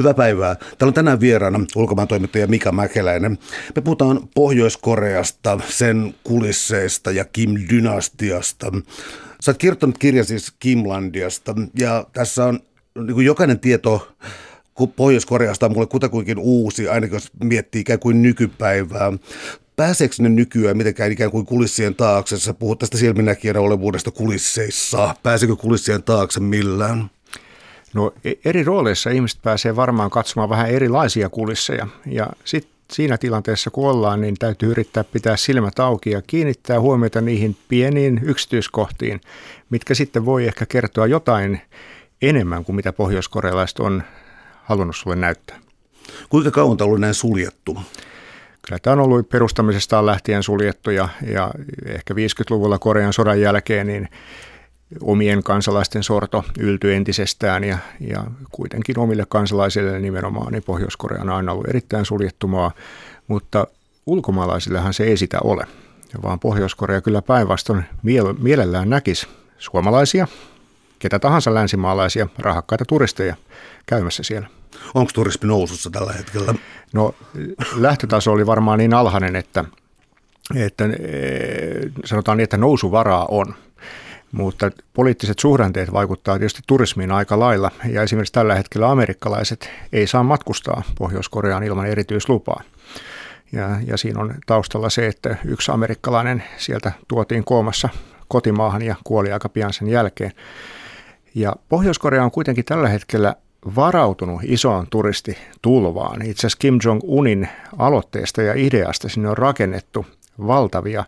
[0.00, 0.54] Hyvää päivää.
[0.54, 3.38] Täällä on tänään vieraana ulkomaan toimittaja Mika Mäkeläinen.
[3.76, 8.72] Me puhutaan Pohjois-Koreasta, sen kulisseista ja Kim-dynastiasta.
[9.40, 12.60] Sä oot kirjoittanut kirja siis Kimlandiasta ja tässä on
[13.04, 14.08] niin kuin jokainen tieto
[14.96, 19.12] Pohjois-Koreasta on mulle kutakuinkin uusi, ainakin jos miettii ikään kuin nykypäivää.
[19.76, 22.38] Pääseekö ne nykyään mitenkään ikään kuin kulissien taakse?
[22.38, 25.14] Sä puhut tästä silminnäkijänä olevuudesta kulisseissa.
[25.22, 27.10] Pääseekö kulissien taakse millään?
[27.94, 33.70] No e- eri rooleissa ihmiset pääsee varmaan katsomaan vähän erilaisia kulisseja ja sitten siinä tilanteessa
[33.70, 39.20] kun ollaan, niin täytyy yrittää pitää silmät auki ja kiinnittää huomiota niihin pieniin yksityiskohtiin,
[39.70, 41.60] mitkä sitten voi ehkä kertoa jotain
[42.22, 44.02] enemmän kuin mitä pohjoiskorealaiset on
[44.62, 45.60] halunnut sulle näyttää.
[46.28, 47.78] Kuinka kauan tämä on ollut näin suljettu?
[48.66, 51.50] Kyllä tämä on ollut perustamisestaan lähtien suljettu ja, ja
[51.86, 54.08] ehkä 50-luvulla Korean sodan jälkeen niin
[55.00, 61.52] omien kansalaisten sorto yltyi entisestään ja, ja kuitenkin omille kansalaisille nimenomaan, niin Pohjois-Korea on aina
[61.52, 62.70] ollut erittäin suljettu maa,
[63.28, 63.66] mutta
[64.06, 65.66] ulkomaalaisillehan se ei sitä ole,
[66.22, 67.84] vaan Pohjois-Korea kyllä päinvastoin
[68.38, 69.26] mielellään näkisi
[69.58, 70.26] suomalaisia,
[70.98, 73.36] ketä tahansa länsimaalaisia, rahakkaita turisteja
[73.86, 74.48] käymässä siellä.
[74.94, 76.54] Onko turismi nousussa tällä hetkellä?
[76.92, 77.14] No
[77.74, 79.64] lähtötaso oli varmaan niin alhainen, että,
[80.56, 80.90] että e,
[82.04, 83.54] sanotaan niin, että nousuvaraa on.
[84.32, 90.22] Mutta poliittiset suhdanteet vaikuttaa tietysti turismiin aika lailla ja esimerkiksi tällä hetkellä amerikkalaiset ei saa
[90.22, 92.62] matkustaa Pohjois-Koreaan ilman erityislupaa.
[93.52, 97.88] Ja, ja siinä on taustalla se, että yksi amerikkalainen sieltä tuotiin koomassa
[98.28, 100.32] kotimaahan ja kuoli aika pian sen jälkeen.
[101.34, 103.34] Ja Pohjois-Korea on kuitenkin tällä hetkellä
[103.76, 106.22] varautunut isoon turistitulvaan.
[106.22, 110.06] Itse asiassa Kim Jong-unin aloitteesta ja ideasta sinne on rakennettu
[110.46, 111.04] valtavia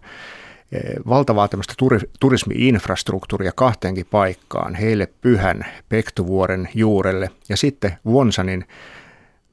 [1.08, 1.74] valtavaa tämmöistä
[2.20, 8.64] turismi-infrastruktuuria kahteenkin paikkaan, heille pyhän Pektuvuoren juurelle ja sitten Wonsanin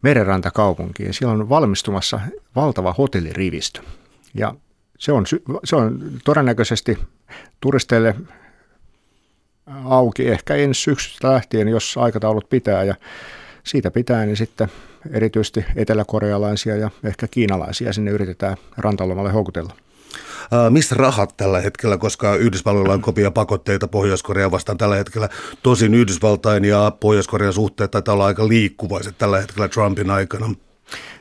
[0.02, 1.14] merenrantakaupunkiin.
[1.14, 2.20] Siellä on valmistumassa
[2.56, 3.82] valtava hotellirivistö.
[4.34, 4.56] Ja
[4.98, 5.26] se on,
[5.64, 6.98] se on todennäköisesti
[7.60, 8.16] turisteille
[9.86, 12.96] auki ehkä ensi syksystä lähtien, jos aikataulut pitää ja
[13.64, 14.68] siitä pitää, niin sitten
[15.12, 19.74] erityisesti eteläkorealaisia ja ehkä kiinalaisia sinne yritetään rantalomalle houkutella.
[20.52, 25.30] Uh, missä rahat tällä hetkellä, koska Yhdysvalloilla on kopia pakotteita Pohjois-Korea vastaan tällä hetkellä.
[25.64, 30.54] Tosin Yhdysvaltain ja Pohjois-Korean suhteet taitaa olla aika liikkuvaiset tällä hetkellä Trumpin aikana.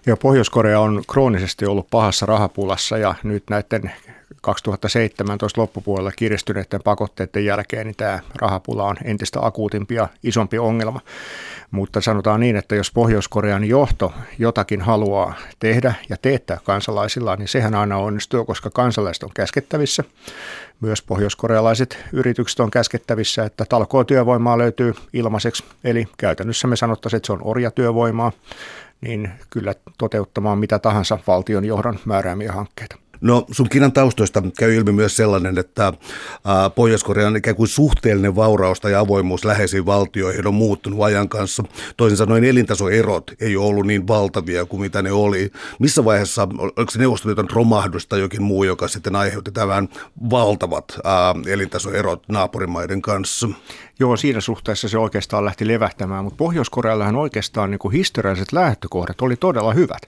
[0.06, 3.92] Ja Pohjois-Korea on kroonisesti ollut pahassa rahapulassa ja nyt näiden
[4.40, 11.00] 2017 loppupuolella kiristyneiden pakotteiden jälkeen niin tämä rahapula on entistä akuutimpi ja isompi ongelma.
[11.70, 17.74] Mutta sanotaan niin, että jos Pohjois-Korean johto jotakin haluaa tehdä ja teettää kansalaisillaan, niin sehän
[17.74, 20.04] aina onnistuu, koska kansalaiset on käskettävissä.
[20.80, 25.64] Myös pohjoiskorealaiset yritykset on käskettävissä, että talkootyövoimaa löytyy ilmaiseksi.
[25.84, 28.32] Eli käytännössä me sanottaisiin, että se on orjatyövoimaa,
[29.00, 33.07] niin kyllä toteuttamaan mitä tahansa valtion johdon määräämiä hankkeita.
[33.20, 35.92] No sun Kiinan taustoista käy ilmi myös sellainen, että
[36.74, 41.64] Pohjois-Korean ikään kuin suhteellinen vauraus tai avoimuus läheisiin valtioihin on muuttunut ajan kanssa.
[41.96, 45.50] Toisin sanoen elintasoerot ei ole ollut niin valtavia kuin mitä ne oli.
[45.78, 49.88] Missä vaiheessa, oliko se Neuvostoliiton romahdus tai jokin muu, joka sitten aiheutti tämän
[50.30, 50.98] valtavat
[51.46, 53.48] elintasoerot naapurimaiden kanssa?
[54.00, 59.36] Joo, siinä suhteessa se oikeastaan lähti levähtämään, mutta Pohjois-Koreallahan oikeastaan niin kuin historialliset lähtökohdat oli
[59.36, 60.02] todella hyvät.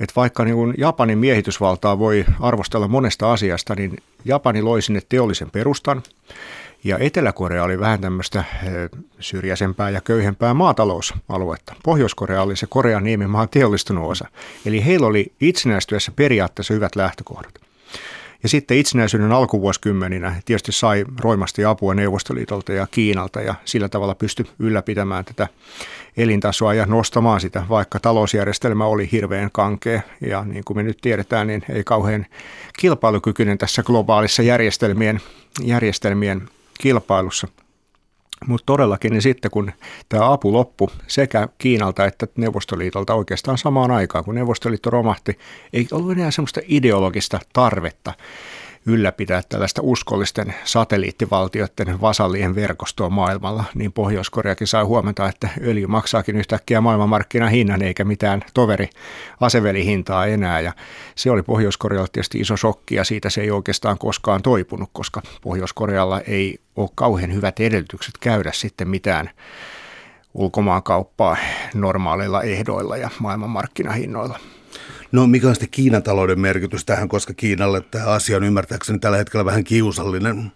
[0.00, 5.50] Että vaikka niin kuin Japanin miehitysvaltaa voi arvostella monesta asiasta, niin Japani loi sinne teollisen
[5.50, 6.02] perustan.
[6.84, 11.74] Ja Etelä-Korea oli vähän tämmöistä eh, syrjäisempää ja köyhempää maatalousaluetta.
[11.82, 14.28] Pohjois-Korea oli se Korean niemimaan teollistunut osa.
[14.66, 17.69] Eli heillä oli itsenäistyessä periaatteessa hyvät lähtökohdat.
[18.42, 24.46] Ja sitten itsenäisyyden alkuvuosikymmeninä tietysti sai roimasti apua Neuvostoliitolta ja Kiinalta ja sillä tavalla pystyi
[24.58, 25.48] ylläpitämään tätä
[26.16, 30.00] elintasoa ja nostamaan sitä, vaikka talousjärjestelmä oli hirveän kankea.
[30.20, 32.26] Ja niin kuin me nyt tiedetään, niin ei kauhean
[32.78, 35.20] kilpailukykyinen tässä globaalissa järjestelmien,
[35.62, 36.48] järjestelmien
[36.80, 37.48] kilpailussa.
[38.46, 39.72] Mutta todellakin niin sitten kun
[40.08, 45.38] tämä apu loppui sekä Kiinalta että Neuvostoliitolta oikeastaan samaan aikaan, kun Neuvostoliitto romahti,
[45.72, 48.12] ei ollut enää semmoista ideologista tarvetta
[48.86, 56.80] ylläpitää tällaista uskollisten satelliittivaltioiden vasallien verkostoa maailmalla, niin Pohjois-Koreakin sai huomata, että öljy maksaakin yhtäkkiä
[56.80, 58.90] maailmanmarkkinahinnan eikä mitään toveri
[59.40, 60.60] asevelihintaa enää.
[60.60, 60.72] Ja
[61.14, 66.20] se oli Pohjois-Korealle tietysti iso shokki ja siitä se ei oikeastaan koskaan toipunut, koska Pohjois-Korealla
[66.20, 69.30] ei ole kauhean hyvät edellytykset käydä sitten mitään
[70.34, 71.36] ulkomaankauppaa
[71.74, 74.38] normaaleilla ehdoilla ja maailmanmarkkinahinnoilla.
[75.12, 79.18] No mikä on sitten Kiinan talouden merkitys tähän, koska Kiinalle tämä asia on ymmärtääkseni tällä
[79.18, 80.52] hetkellä vähän kiusallinen?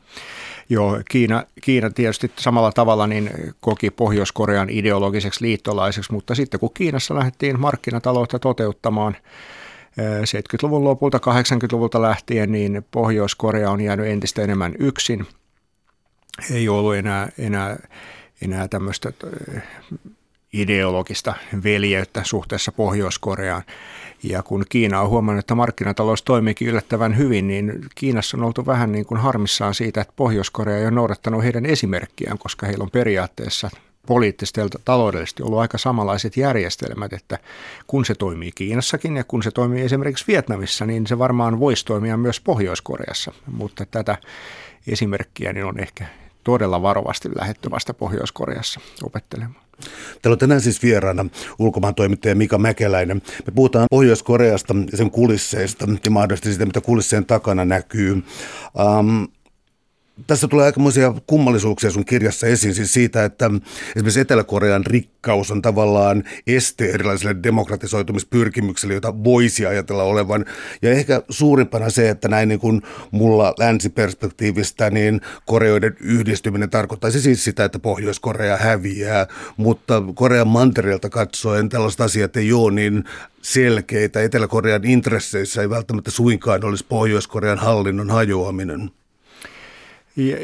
[0.69, 3.31] Joo, Kiina, Kiina tietysti samalla tavalla niin
[3.61, 9.17] koki Pohjois-Korean ideologiseksi liittolaiseksi, mutta sitten kun Kiinassa lähdettiin markkinataloutta toteuttamaan
[9.99, 15.27] 70-luvun eh, lopulta, 80-luvulta lähtien, niin Pohjois-Korea on jäänyt entistä enemmän yksin.
[16.51, 17.77] Ei ollut enää, enää,
[18.43, 19.13] enää tämmöistä
[19.55, 19.63] eh,
[20.55, 21.35] ideologista
[21.65, 23.63] veljeyttä suhteessa Pohjois-Koreaan.
[24.23, 28.93] Ja kun Kiina on huomannut, että markkinatalous toimiikin yllättävän hyvin, niin Kiinassa on oltu vähän
[28.93, 33.71] niin kuin harmissaan siitä, että Pohjois-Korea ei ole noudattanut heidän esimerkkiään, koska heillä on periaatteessa
[34.07, 37.39] poliittisesti ja taloudellisesti ollut aika samanlaiset järjestelmät, että
[37.87, 42.17] kun se toimii Kiinassakin ja kun se toimii esimerkiksi Vietnamissa, niin se varmaan voisi toimia
[42.17, 44.19] myös Pohjois-Koreassa, mutta tätä
[44.87, 46.07] esimerkkiä niin on ehkä
[46.45, 49.64] todella varovasti lähetty vasta Pohjois-Koreassa opettelemaan.
[50.23, 51.27] Täällä on tänään siis vieraana
[51.59, 53.23] ulkomaan toimittaja Mika Mäkeläinen.
[53.47, 58.13] Me puhutaan Pohjois-Koreasta ja sen kulisseista ja mahdollisesti siitä, mitä kulisseen takana näkyy.
[58.99, 59.29] Um,
[60.27, 63.51] tässä tulee aikamoisia kummallisuuksia sun kirjassa esiin siis siitä, että
[63.97, 70.45] esimerkiksi Etelä-Korean rikkaus on tavallaan este erilaisille demokratisoitumispyrkimyksille, joita voisi ajatella olevan.
[70.83, 77.45] Ja ehkä suurimpana se, että näin niin kuin mulla länsiperspektiivistä, niin Koreoiden yhdistyminen tarkoittaisi siis
[77.45, 79.27] sitä, että Pohjois-Korea häviää,
[79.57, 83.05] mutta Korean mantereelta katsoen tällaiset asiat ei ole niin
[83.43, 84.23] selkeitä.
[84.23, 88.91] Etelä-Korean intresseissä ei välttämättä suinkaan olisi Pohjois-Korean hallinnon hajoaminen.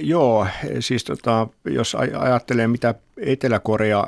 [0.01, 0.47] Joo,
[0.81, 4.07] siis tota, jos ajattelee mitä Etelä-Korea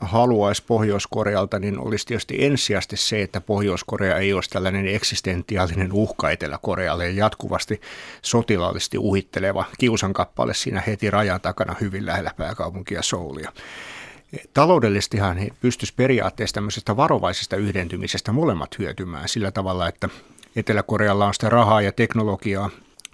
[0.00, 7.08] haluaisi Pohjois-Korealta, niin olisi tietysti ensisijaisesti se, että Pohjois-Korea ei olisi tällainen eksistentiaalinen uhka Etelä-Korealle
[7.08, 7.80] ja jatkuvasti
[8.22, 13.52] sotilaallisesti uhitteleva kiusankappale siinä heti rajan takana hyvin lähellä pääkaupunkia Soulia.
[14.54, 20.08] Taloudellisestihan he pystyisivät periaatteessa tämmöisestä varovaisesta yhdentymisestä molemmat hyötymään sillä tavalla, että
[20.56, 22.70] Etelä-Korealla on sitä rahaa ja teknologiaa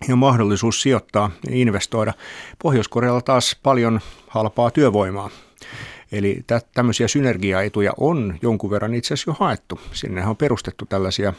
[0.09, 2.13] ja mahdollisuus sijoittaa ja investoida.
[2.63, 5.31] Pohjois-Korealla taas paljon halpaa työvoimaa.
[6.13, 9.81] Eli tä- tämmöisiä synergiaetuja on jonkun verran itse asiassa jo haettu.
[9.93, 11.33] Sinne on perustettu tällaisia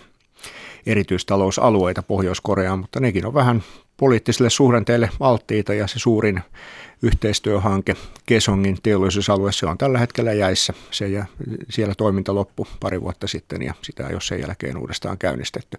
[0.85, 3.63] erityistalousalueita Pohjois-Koreaan, mutta nekin on vähän
[3.99, 6.41] poliittisille suhdanteille alttiita ja se suurin
[7.01, 10.73] yhteistyöhanke Kesongin teollisuusalue, se on tällä hetkellä jäissä.
[10.91, 11.25] Se ja
[11.69, 15.77] siellä toiminta loppu pari vuotta sitten ja sitä ei ole sen jälkeen uudestaan käynnistetty.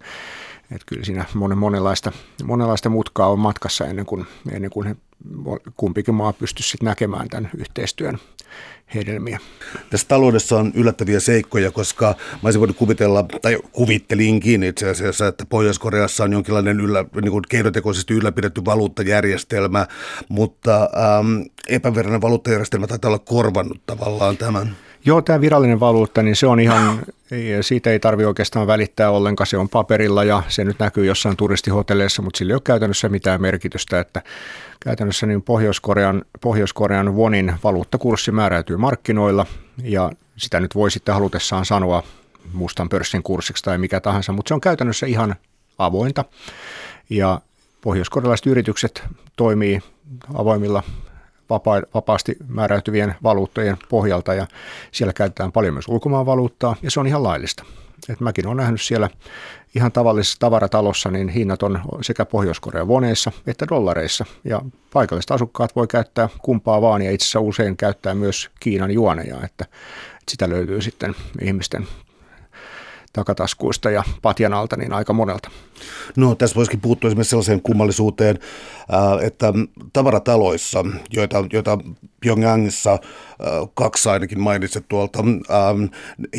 [0.72, 2.12] Että kyllä siinä monen, monenlaista,
[2.44, 4.96] monenlaista mutkaa on matkassa ennen kuin, ennen kuin he,
[5.76, 8.18] kumpikin maa pystyisi näkemään tämän yhteistyön
[8.94, 9.38] hedelmiä.
[9.90, 15.46] Tässä taloudessa on yllättäviä seikkoja, koska mä olisin voinut kuvitella, tai kuvittelinkin itse asiassa, että
[15.48, 19.86] Pohjois-Koreassa on jonkinlainen yllä, niin kuin keinotekoisesti ylläpidetty valuuttajärjestelmä,
[20.28, 24.76] mutta ähm, epävirallinen valuuttajärjestelmä taitaa olla korvannut tavallaan tämän.
[25.04, 27.02] Joo, tämä virallinen valuutta, niin se on ihan,
[27.60, 32.22] siitä ei tarvitse oikeastaan välittää ollenkaan, se on paperilla ja se nyt näkyy jossain turistihotelleissa,
[32.22, 34.22] mutta sillä ei ole käytännössä mitään merkitystä, että
[34.80, 39.46] käytännössä niin Pohjois-Korean, Pohjois-Korean wonin valuuttakurssi määräytyy markkinoilla
[39.82, 42.02] ja sitä nyt voi sitten halutessaan sanoa
[42.52, 45.34] mustan pörssin kurssiksi tai mikä tahansa, mutta se on käytännössä ihan
[45.78, 46.24] avointa
[47.10, 47.40] ja
[47.80, 49.02] pohjoiskorealaiset yritykset
[49.36, 49.80] toimii
[50.34, 50.82] avoimilla
[51.50, 54.46] vapaa, vapaasti määräytyvien valuuttojen pohjalta ja
[54.92, 57.64] siellä käytetään paljon myös ulkomaanvaluuttaa ja se on ihan laillista.
[58.08, 59.10] Et mäkin olen nähnyt siellä
[59.74, 64.24] ihan tavallisessa tavaratalossa, niin hinnat on sekä Pohjois-Korean voneissa että dollareissa.
[64.44, 64.62] Ja
[64.92, 69.64] paikalliset asukkaat voi käyttää kumpaa vaan ja itse asiassa usein käyttää myös Kiinan juoneja, että
[70.28, 71.86] sitä löytyy sitten ihmisten
[73.12, 75.50] takataskuista ja patjan alta niin aika monelta.
[76.16, 78.38] No tässä voisikin puuttua esimerkiksi sellaiseen kummallisuuteen,
[79.22, 79.52] että
[79.92, 81.78] tavarataloissa, joita, joita
[82.20, 82.98] Pyongyangissa äh,
[83.74, 85.84] kaksi ainakin mainitset tuolta, ähm,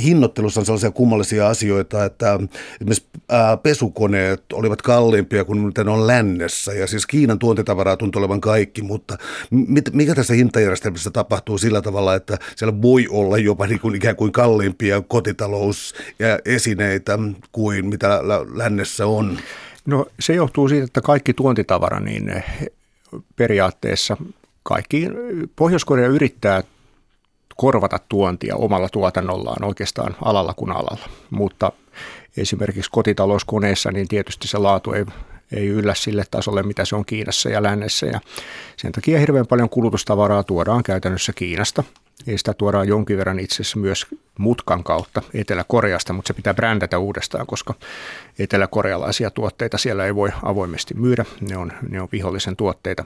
[0.04, 2.40] hinnoittelussa on sellaisia kummallisia asioita, että
[2.74, 8.20] esimerkiksi äh, pesukoneet olivat kalliimpia kuin mitä ne on lännessä, ja siis Kiinan tuontitavaraa tuntuu
[8.20, 9.18] olevan kaikki, mutta
[9.94, 14.32] mikä tässä hintajärjestelmässä tapahtuu sillä tavalla, että siellä voi olla jopa niin kuin ikään kuin
[14.32, 17.20] kalliimpia kotitalous- ja esineitä
[17.52, 18.20] kuin mitä
[18.54, 19.40] lännessä on?
[19.86, 22.46] No se johtuu siitä, että kaikki tuontitavara niin eh,
[23.36, 24.18] periaatteessa
[24.64, 25.08] kaikki
[25.56, 26.64] Pohjois-Korea yrittää
[27.56, 31.72] korvata tuontia omalla tuotannollaan oikeastaan alalla kuin alalla, mutta
[32.38, 35.06] esimerkiksi kotitalouskoneessa niin tietysti se laatu ei,
[35.52, 38.20] ei yllä sille tasolle, mitä se on Kiinassa ja lännessä ja
[38.78, 41.84] sen takia hirveän paljon kulutustavaraa tuodaan käytännössä Kiinasta–
[42.26, 44.06] ja sitä tuodaan jonkin verran itse asiassa myös
[44.40, 47.74] mutkan kautta Etelä-Koreasta, mutta se pitää brändätä uudestaan, koska
[48.40, 51.26] etelä-korealaisia tuotteita siellä ei voi avoimesti myydä.
[51.50, 53.06] Ne on, ne on vihollisen tuotteita.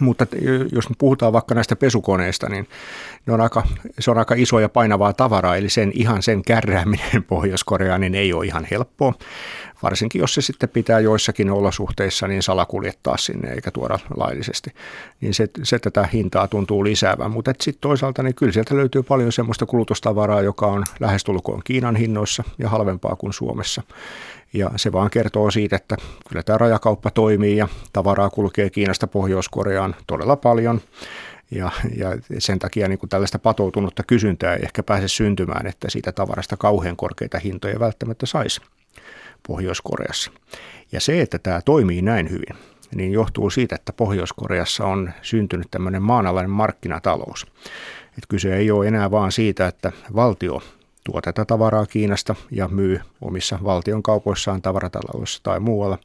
[0.00, 0.26] Mutta
[0.72, 2.68] jos me puhutaan vaikka näistä pesukoneista, niin
[3.26, 3.62] ne on aika,
[3.98, 8.32] se on aika iso ja painavaa tavaraa, eli sen ihan sen kärrääminen Pohjois-Koreaan niin ei
[8.32, 9.14] ole ihan helppoa.
[9.82, 14.70] Varsinkin jos se sitten pitää joissakin olosuhteissa niin salakuljettaa sinne eikä tuoda laillisesti,
[15.20, 17.30] niin se, se tätä hintaa tuntuu lisäävän.
[17.30, 22.44] Mutta sitten toisaalta niin kyllä sieltä löytyy paljon semmoista kulutustavaraa, joka on lähestulkoon Kiinan hinnoissa
[22.58, 23.82] ja halvempaa kuin Suomessa.
[24.52, 25.96] Ja se vaan kertoo siitä, että
[26.28, 30.80] kyllä tämä rajakauppa toimii ja tavaraa kulkee Kiinasta Pohjois-Koreaan todella paljon.
[31.50, 36.12] Ja, ja sen takia niin kuin tällaista patoutunutta kysyntää ei ehkä pääse syntymään, että siitä
[36.12, 38.60] tavarasta kauhean korkeita hintoja välttämättä saisi
[39.48, 40.30] Pohjois-Koreassa.
[40.92, 42.56] Ja se, että tämä toimii näin hyvin,
[42.94, 47.46] niin johtuu siitä, että Pohjois-Koreassa on syntynyt tämmöinen maanalainen markkinatalous.
[48.18, 50.62] Et kyse ei ole enää vaan siitä, että valtio
[51.04, 55.98] tuo tätä tavaraa Kiinasta ja myy omissa valtion kaupoissaan tavarataloissa tai muualla,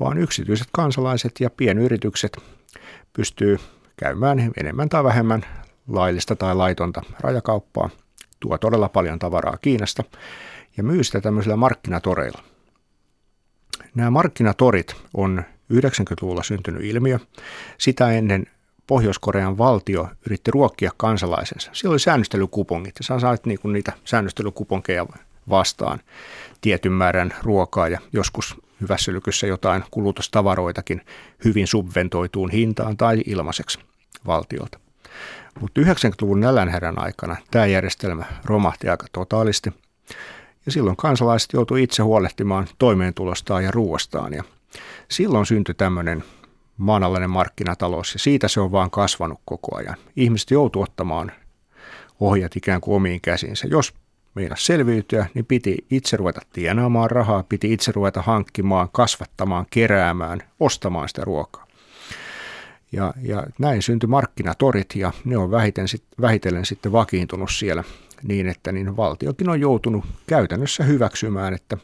[0.00, 2.36] vaan yksityiset kansalaiset ja pienyritykset
[3.12, 3.58] pystyy
[3.96, 5.42] käymään enemmän tai vähemmän
[5.88, 7.90] laillista tai laitonta rajakauppaa,
[8.40, 10.04] tuo todella paljon tavaraa Kiinasta
[10.76, 12.42] ja myy sitä tämmöisillä markkinatoreilla.
[13.94, 17.18] Nämä markkinatorit on 90-luvulla syntynyt ilmiö.
[17.78, 18.46] Sitä ennen
[18.86, 21.70] Pohjois-Korean valtio yritti ruokkia kansalaisensa.
[21.72, 25.06] Siellä oli säännöstelykupongit ja sä sait niinku niitä säännöstelykuponkeja
[25.48, 26.00] vastaan
[26.60, 31.00] tietyn määrän ruokaa ja joskus hyvässä lykyssä jotain kulutustavaroitakin
[31.44, 33.78] hyvin subventoituun hintaan tai ilmaiseksi
[34.26, 34.78] valtiolta.
[35.60, 39.72] Mutta 90-luvun nälänhärän aikana tämä järjestelmä romahti aika totaalisti
[40.66, 44.44] ja silloin kansalaiset joutuivat itse huolehtimaan toimeentulostaan ja ruoastaan ja
[45.08, 46.24] silloin syntyi tämmöinen
[46.76, 49.96] maanalainen markkinatalous ja siitä se on vaan kasvanut koko ajan.
[50.16, 51.32] Ihmiset joutuu ottamaan
[52.20, 53.66] ohjat ikään kuin omiin käsinsä.
[53.66, 53.94] Jos
[54.34, 61.08] meidän selviytyä, niin piti itse ruveta tienaamaan rahaa, piti itse ruveta hankkimaan, kasvattamaan, keräämään, ostamaan
[61.08, 61.66] sitä ruokaa.
[62.92, 65.86] Ja, ja näin syntyi markkinatorit ja ne on vähiten,
[66.20, 67.84] vähitellen sitten vakiintunut siellä
[68.22, 71.76] niin, että niin valtiokin on joutunut käytännössä hyväksymään, että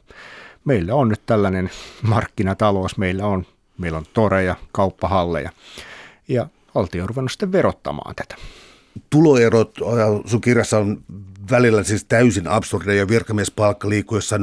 [0.64, 1.70] meillä on nyt tällainen
[2.02, 3.46] markkinatalous, meillä on
[3.82, 5.50] meillä on toreja, kauppahalleja
[6.28, 8.34] ja valtio on ruvennut sitten verottamaan tätä.
[9.10, 9.74] Tuloerot
[10.26, 11.02] sun kirjassa on
[11.50, 13.08] välillä siis täysin absurdeja.
[13.08, 14.42] Virkamiespalkka liikkuu jossain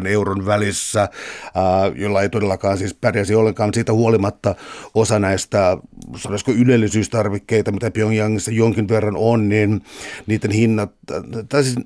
[0.00, 1.08] 0,3-0,6 euron välissä,
[1.94, 3.74] jolla ei todellakaan siis pärjäsi ollenkaan.
[3.74, 4.54] Siitä huolimatta
[4.94, 5.76] osa näistä,
[6.16, 9.82] sanoisiko ylellisyystarvikkeita, mitä Pyongyangissa jonkin verran on, niin
[10.26, 10.92] niiden hinnat,
[11.48, 11.76] tai siis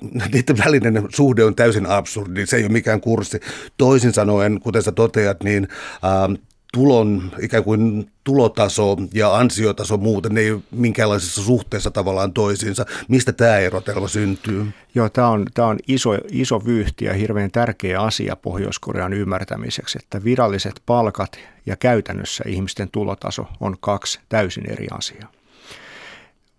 [0.32, 3.40] niiden välinen suhde on täysin absurdi, se ei ole mikään kurssi.
[3.76, 5.68] Toisin sanoen, kuten sä toteat, niin
[6.04, 6.34] ähm,
[6.72, 12.86] tulon ikään kuin tulotaso ja ansiotaso muuten ei ole minkäänlaisessa suhteessa tavallaan toisiinsa.
[13.08, 14.66] Mistä tämä erotelma syntyy?
[14.94, 20.24] Joo, tämä on, tämä on iso, iso vyyhti ja hirveän tärkeä asia Pohjois-Korean ymmärtämiseksi, että
[20.24, 25.39] viralliset palkat ja käytännössä ihmisten tulotaso on kaksi täysin eri asiaa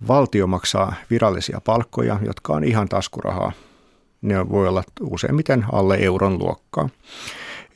[0.07, 3.51] valtio maksaa virallisia palkkoja, jotka on ihan taskurahaa.
[4.21, 6.89] Ne voi olla useimmiten alle euron luokkaa.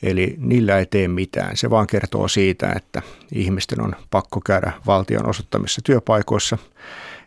[0.02, 1.56] Eli niillä ei tee mitään.
[1.56, 3.02] Se vaan kertoo siitä, että
[3.32, 6.58] ihmisten on pakko käydä valtion osoittamissa työpaikoissa,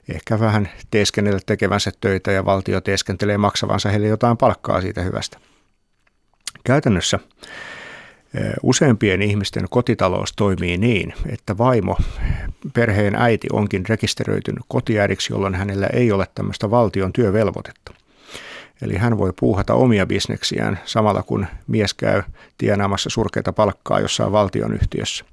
[0.09, 5.37] ehkä vähän teeskennellä tekevänsä töitä ja valtio teeskentelee maksavansa heille jotain palkkaa siitä hyvästä.
[6.63, 7.19] Käytännössä
[8.63, 11.97] Useimpien ihmisten kotitalous toimii niin, että vaimo,
[12.73, 17.93] perheen äiti onkin rekisteröitynyt kotiäidiksi, jolloin hänellä ei ole tämmöistä valtion työvelvoitetta.
[18.81, 22.23] Eli hän voi puuhata omia bisneksiään samalla kun mies käy
[22.57, 25.25] tienaamassa surkeita palkkaa jossain valtion yhtiössä.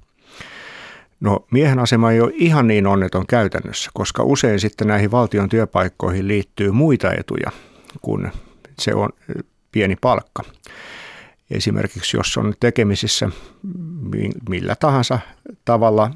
[1.19, 6.27] No miehen asema ei ole ihan niin onneton käytännössä, koska usein sitten näihin valtion työpaikkoihin
[6.27, 7.51] liittyy muita etuja
[8.01, 8.31] kuin
[8.79, 9.09] se on
[9.71, 10.43] pieni palkka.
[11.51, 13.29] Esimerkiksi jos on tekemisissä
[14.49, 15.19] millä tahansa
[15.65, 16.11] tavalla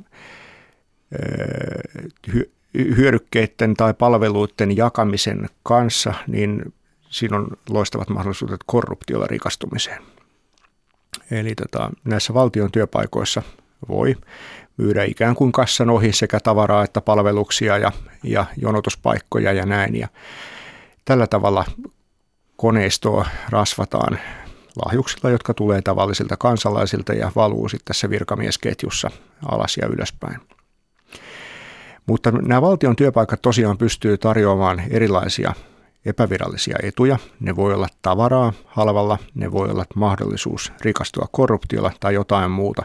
[2.74, 6.74] hyödykkeiden tai palveluiden jakamisen kanssa, niin
[7.10, 10.02] siinä on loistavat mahdollisuudet korruptiolla rikastumiseen.
[11.32, 13.42] Eli tota, näissä valtion työpaikoissa
[13.90, 14.16] voi
[14.78, 17.92] myydä ikään kuin kassan ohi sekä tavaraa että palveluksia ja,
[18.24, 19.96] ja jonotuspaikkoja ja näin.
[19.96, 20.08] Ja
[21.06, 21.66] tällä tavalla
[22.56, 24.20] koneistoa rasvataan
[24.86, 29.12] lahjuksilla, jotka tulee tavallisilta kansalaisilta ja valuu sitten tässä virkamiesketjussa
[29.46, 30.38] alas ja ylöspäin.
[32.06, 35.54] Mutta nämä valtion työpaikat tosiaan pystyy tarjoamaan erilaisia
[36.06, 37.18] epävirallisia etuja.
[37.40, 42.84] Ne voi olla tavaraa halvalla, ne voi olla mahdollisuus rikastua korruptiolla tai jotain muuta,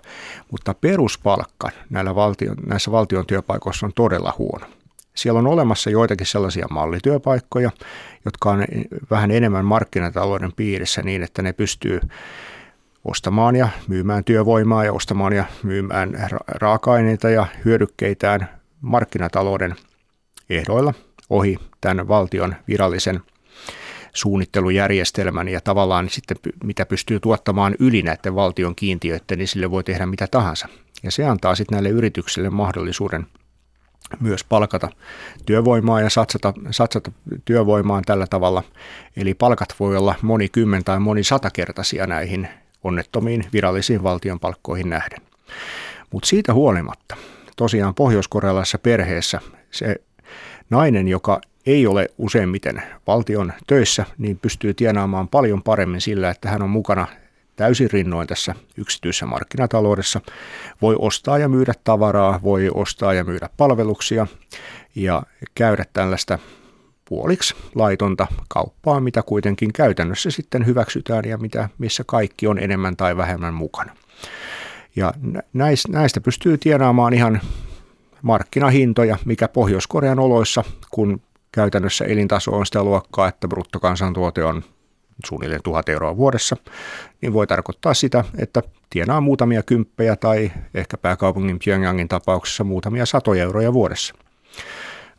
[0.51, 4.67] mutta peruspalkka näillä valtion, näissä valtion työpaikoissa on todella huono.
[5.17, 7.71] Siellä on olemassa joitakin sellaisia mallityöpaikkoja,
[8.25, 8.65] jotka on
[9.11, 12.01] vähän enemmän markkinatalouden piirissä niin, että ne pystyy
[13.05, 18.49] ostamaan ja myymään työvoimaa ja ostamaan ja myymään raaka-aineita ja hyödykkeitään
[18.81, 19.75] markkinatalouden
[20.51, 20.95] ehdoilla
[21.31, 23.21] ohi tämän valtion virallisen
[24.13, 30.07] suunnittelujärjestelmän ja tavallaan sitten mitä pystyy tuottamaan yli näiden valtion kiintiöiden, niin sille voi tehdä
[30.07, 30.69] mitä tahansa.
[31.03, 33.27] Ja se antaa sitten näille yrityksille mahdollisuuden
[34.21, 34.89] myös palkata
[35.47, 37.13] työvoimaa ja satsata, satsata
[37.45, 38.63] työvoimaan tällä tavalla.
[39.17, 42.49] Eli palkat voi olla moni kymmen tai moni satakertaisia näihin
[42.85, 45.19] onnettomiin virallisiin valtion palkkoihin nähden.
[46.13, 47.17] Mutta siitä huolimatta,
[47.57, 49.97] tosiaan pohjois-korealaisessa perheessä se
[50.71, 56.63] nainen, joka ei ole useimmiten valtion töissä, niin pystyy tienaamaan paljon paremmin sillä, että hän
[56.63, 57.07] on mukana
[57.57, 60.21] täysin rinnoin tässä yksityisessä markkinataloudessa.
[60.83, 64.27] Voi ostaa ja myydä tavaraa, voi ostaa ja myydä palveluksia
[64.95, 65.23] ja
[65.55, 66.39] käydä tällaista
[67.09, 73.17] puoliksi laitonta kauppaa, mitä kuitenkin käytännössä sitten hyväksytään ja mitä, missä kaikki on enemmän tai
[73.17, 73.97] vähemmän mukana.
[74.97, 75.13] Ja
[75.89, 77.41] näistä pystyy tienaamaan ihan
[78.23, 81.21] markkinahintoja, mikä Pohjois-Korean oloissa, kun
[81.53, 84.63] käytännössä elintaso on sitä luokkaa, että bruttokansantuote on
[85.25, 86.57] suunnilleen tuhat euroa vuodessa,
[87.21, 93.43] niin voi tarkoittaa sitä, että tienaa muutamia kymppejä tai ehkä pääkaupungin Pyongyangin tapauksessa muutamia satoja
[93.43, 94.15] euroja vuodessa.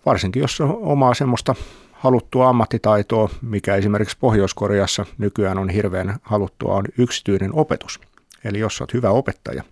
[0.05, 1.55] Varsinkin jos on omaa semmoista
[1.91, 7.99] haluttua ammattitaitoa, mikä esimerkiksi Pohjois-Koreassa nykyään on hirveän haluttua, on yksityinen opetus.
[8.43, 9.63] Eli jos olet hyvä opettaja,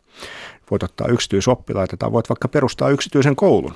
[0.71, 3.73] voit ottaa yksityisoppilaita tai voit vaikka perustaa yksityisen koulun,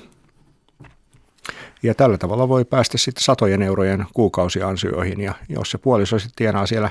[1.82, 6.66] ja tällä tavalla voi päästä sitten satojen eurojen kuukausiansioihin ja jos se puoliso sitten tienaa
[6.66, 6.90] siellä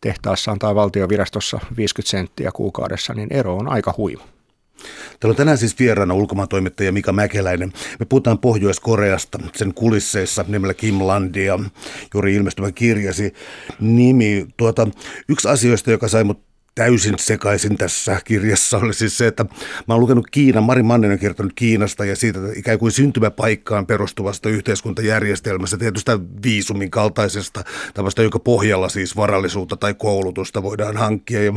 [0.00, 4.22] tehtaassaan tai valtiovirastossa 50 senttiä kuukaudessa, niin ero on aika huima.
[5.20, 7.72] Täällä on tänään siis vieraana ulkomaantoimittaja Mika Mäkeläinen.
[7.98, 11.58] Me puhutaan Pohjois-Koreasta, sen kulisseissa nimellä Kim Landia,
[12.14, 13.34] juuri ilmestymä kirjasi
[13.80, 14.46] nimi.
[14.56, 14.88] Tuota,
[15.28, 16.47] yksi asioista, joka sai mut
[16.78, 19.44] täysin sekaisin tässä kirjassa oli siis se, että
[19.88, 24.48] mä oon lukenut Kiinan, Mari Mannen on kertonut Kiinasta ja siitä ikään kuin syntymäpaikkaan perustuvasta
[24.48, 31.44] yhteiskuntajärjestelmästä, tietysti viisumin kaltaisesta, tällaista, joka pohjalla siis varallisuutta tai koulutusta voidaan hankkia.
[31.44, 31.52] Ja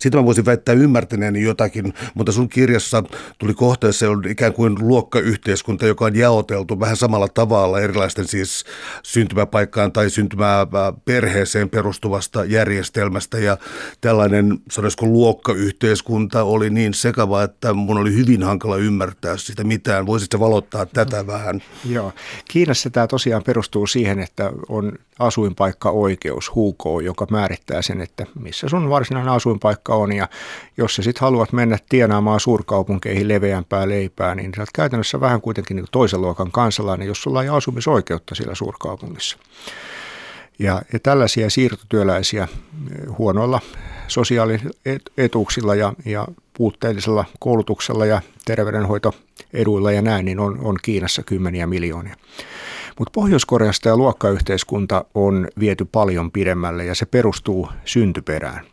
[0.00, 3.02] siitä mä voisin väittää ymmärtäneeni jotakin, mutta sun kirjassa
[3.38, 8.64] tuli kohteessa on ikään kuin luokkayhteiskunta, joka on jaoteltu vähän samalla tavalla erilaisten siis
[9.02, 10.66] syntymäpaikkaan tai syntymää
[11.04, 13.56] perheeseen perustuvasta järjestelmästä ja
[14.00, 20.06] tällainen sanoisiko luokkayhteiskunta oli niin sekava, että mun oli hyvin hankala ymmärtää sitä mitään.
[20.06, 21.62] Voisitko valottaa tätä vähän?
[21.84, 22.12] Joo.
[22.48, 28.90] Kiinassa tämä tosiaan perustuu siihen, että on asuinpaikka-oikeus, huukoo, joka määrittää sen, että missä sun
[28.90, 30.12] varsinainen asuinpaikka on.
[30.12, 30.28] Ja
[30.76, 35.76] jos sä sitten haluat mennä tienaamaan suurkaupunkeihin leveämpää leipää, niin sä oot käytännössä vähän kuitenkin
[35.76, 39.38] niin toisen luokan kansalainen, jos sulla ei asumisoikeutta siellä suurkaupungissa.
[40.58, 43.60] Ja, ja tällaisia siirtotyöläisiä eh, huonoilla
[44.08, 52.16] sosiaalietuuksilla ja, ja puutteellisella koulutuksella ja terveydenhoitoeduilla ja näin, niin on, on Kiinassa kymmeniä miljoonia.
[52.98, 58.66] Mutta Pohjois-Koreasta ja luokkayhteiskunta on viety paljon pidemmälle ja se perustuu syntyperään.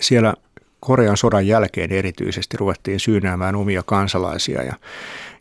[0.00, 0.34] Siellä
[0.80, 4.74] Korean sodan jälkeen erityisesti ruvettiin syynäämään omia kansalaisia ja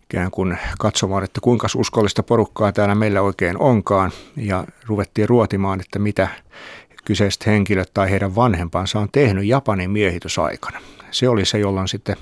[0.03, 5.99] ikään kuin katsomaan, että kuinka uskollista porukkaa täällä meillä oikein onkaan ja ruvettiin ruotimaan, että
[5.99, 6.27] mitä
[7.05, 10.81] kyseiset henkilöt tai heidän vanhempansa on tehnyt Japanin miehitysaikana.
[11.11, 12.15] Se oli se, jolloin sitten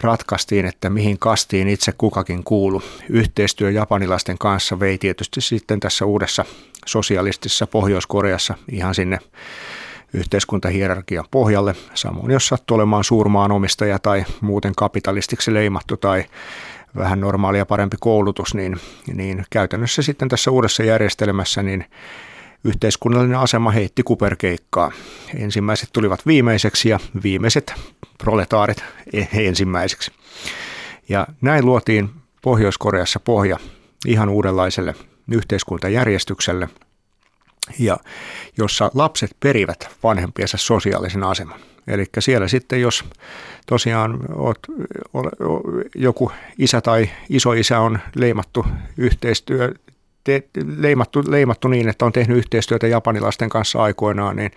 [0.00, 2.82] ratkaistiin, että mihin kastiin itse kukakin kuulu.
[3.08, 6.44] Yhteistyö japanilaisten kanssa vei tietysti sitten tässä uudessa
[6.86, 9.18] sosialistisessa Pohjois-Koreassa ihan sinne
[10.14, 11.74] yhteiskuntahierarkian pohjalle.
[11.94, 16.24] Samoin jos sattuu olemaan suurmaan omistaja tai muuten kapitalistiksi leimattu tai
[16.96, 18.76] vähän normaalia parempi koulutus, niin,
[19.14, 21.84] niin käytännössä sitten tässä uudessa järjestelmässä niin
[22.64, 24.92] yhteiskunnallinen asema heitti kuperkeikkaa.
[25.34, 27.74] Ensimmäiset tulivat viimeiseksi ja viimeiset
[28.18, 30.12] proletaarit e- ensimmäiseksi.
[31.08, 32.10] Ja näin luotiin
[32.42, 33.58] Pohjois-Koreassa pohja
[34.06, 34.94] ihan uudenlaiselle
[35.32, 36.68] yhteiskuntajärjestykselle,
[37.78, 37.96] ja
[38.58, 41.60] jossa lapset perivät vanhempiensa sosiaalisen aseman.
[41.86, 43.04] Eli siellä sitten, jos
[43.66, 44.58] tosiaan oot,
[45.94, 49.74] joku isä tai isoisä on leimattu yhteistyö,
[50.24, 50.42] te,
[50.76, 54.50] leimattu, leimattu niin, että on tehnyt yhteistyötä japanilaisten kanssa aikoinaan, niin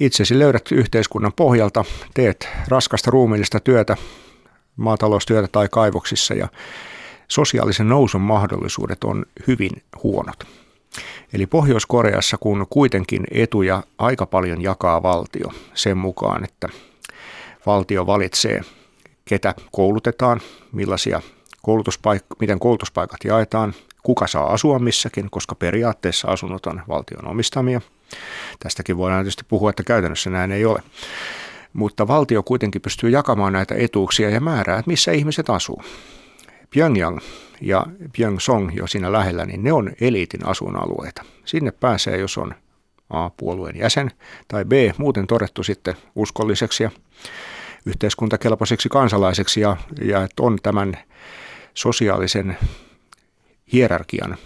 [0.00, 3.96] itsesi löydät yhteiskunnan pohjalta, teet raskasta ruumiillista työtä,
[4.76, 6.48] maataloustyötä tai kaivoksissa ja
[7.28, 9.70] sosiaalisen nousun mahdollisuudet on hyvin
[10.02, 10.44] huonot.
[11.32, 16.68] Eli Pohjois-Koreassa, kun kuitenkin etuja aika paljon jakaa valtio sen mukaan, että
[17.66, 18.60] valtio valitsee,
[19.24, 20.40] ketä koulutetaan,
[20.72, 21.20] millaisia
[21.62, 27.80] koulutuspaik- miten koulutuspaikat jaetaan, kuka saa asua missäkin, koska periaatteessa asunnot on valtion omistamia–
[28.58, 30.82] Tästäkin voidaan tietysti puhua, että käytännössä näin ei ole.
[31.72, 35.82] Mutta valtio kuitenkin pystyy jakamaan näitä etuuksia ja määrää, että missä ihmiset asuu.
[36.70, 37.18] Pyongyang
[37.60, 37.86] ja
[38.16, 41.22] Pyeongseong jo siinä lähellä, niin ne on eliitin asuinalueita.
[41.44, 42.54] Sinne pääsee, jos on
[43.10, 43.30] A.
[43.30, 44.10] puolueen jäsen
[44.48, 44.72] tai B.
[44.98, 46.90] muuten todettu sitten uskolliseksi ja
[47.86, 50.96] yhteiskuntakelpoiseksi kansalaiseksi ja, ja että on tämän
[51.74, 52.56] sosiaalisen
[53.72, 54.36] hierarkian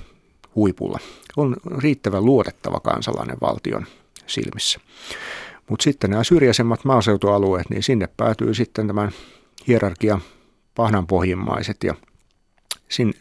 [0.55, 0.99] huipulla.
[1.37, 3.87] On riittävän luotettava kansalainen valtion
[4.27, 4.81] silmissä.
[5.69, 9.11] Mutta sitten nämä syrjäisemmät maaseutualueet, niin sinne päätyy sitten tämän
[9.67, 10.21] hierarkia
[10.75, 11.95] pahnanpohjimmaiset ja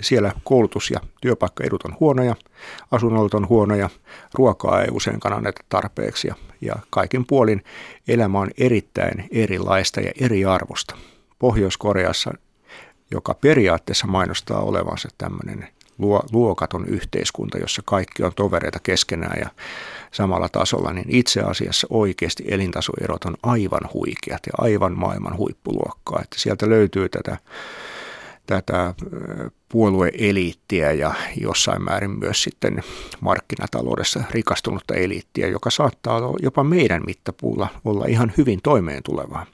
[0.01, 2.35] siellä koulutus- ja työpaikkaedut on huonoja,
[2.91, 3.89] asunnot on huonoja,
[4.33, 7.63] ruokaa ei useinkaan anneta tarpeeksi ja, ja kaikin puolin
[8.07, 10.95] elämä on erittäin erilaista ja eriarvosta.
[11.39, 12.33] Pohjois-Koreassa,
[13.11, 15.67] joka periaatteessa mainostaa olevansa tämmöinen
[16.31, 19.49] luokaton yhteiskunta, jossa kaikki on tovereita keskenään ja
[20.11, 26.21] samalla tasolla, niin itse asiassa oikeasti elintasoerot on aivan huikeat ja aivan maailman huippuluokkaa.
[26.23, 27.37] Että sieltä löytyy tätä
[28.47, 28.93] tätä
[29.69, 32.83] puolueeliittiä ja jossain määrin myös sitten
[33.21, 39.45] markkinataloudessa rikastunutta eliittiä, joka saattaa olla jopa meidän mittapuulla olla ihan hyvin toimeen tulevaa.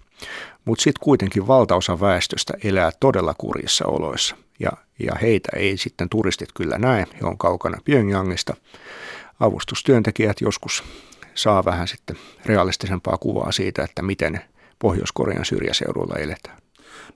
[0.65, 6.49] Mutta sitten kuitenkin valtaosa väestöstä elää todella kurjissa oloissa ja, ja heitä ei sitten turistit
[6.55, 8.55] kyllä näe, he on kaukana Pyongyangista.
[9.39, 10.83] Avustustyöntekijät joskus
[11.35, 14.41] saa vähän sitten realistisempaa kuvaa siitä, että miten
[14.79, 16.62] Pohjois-Korean syrjäseudulla eletään.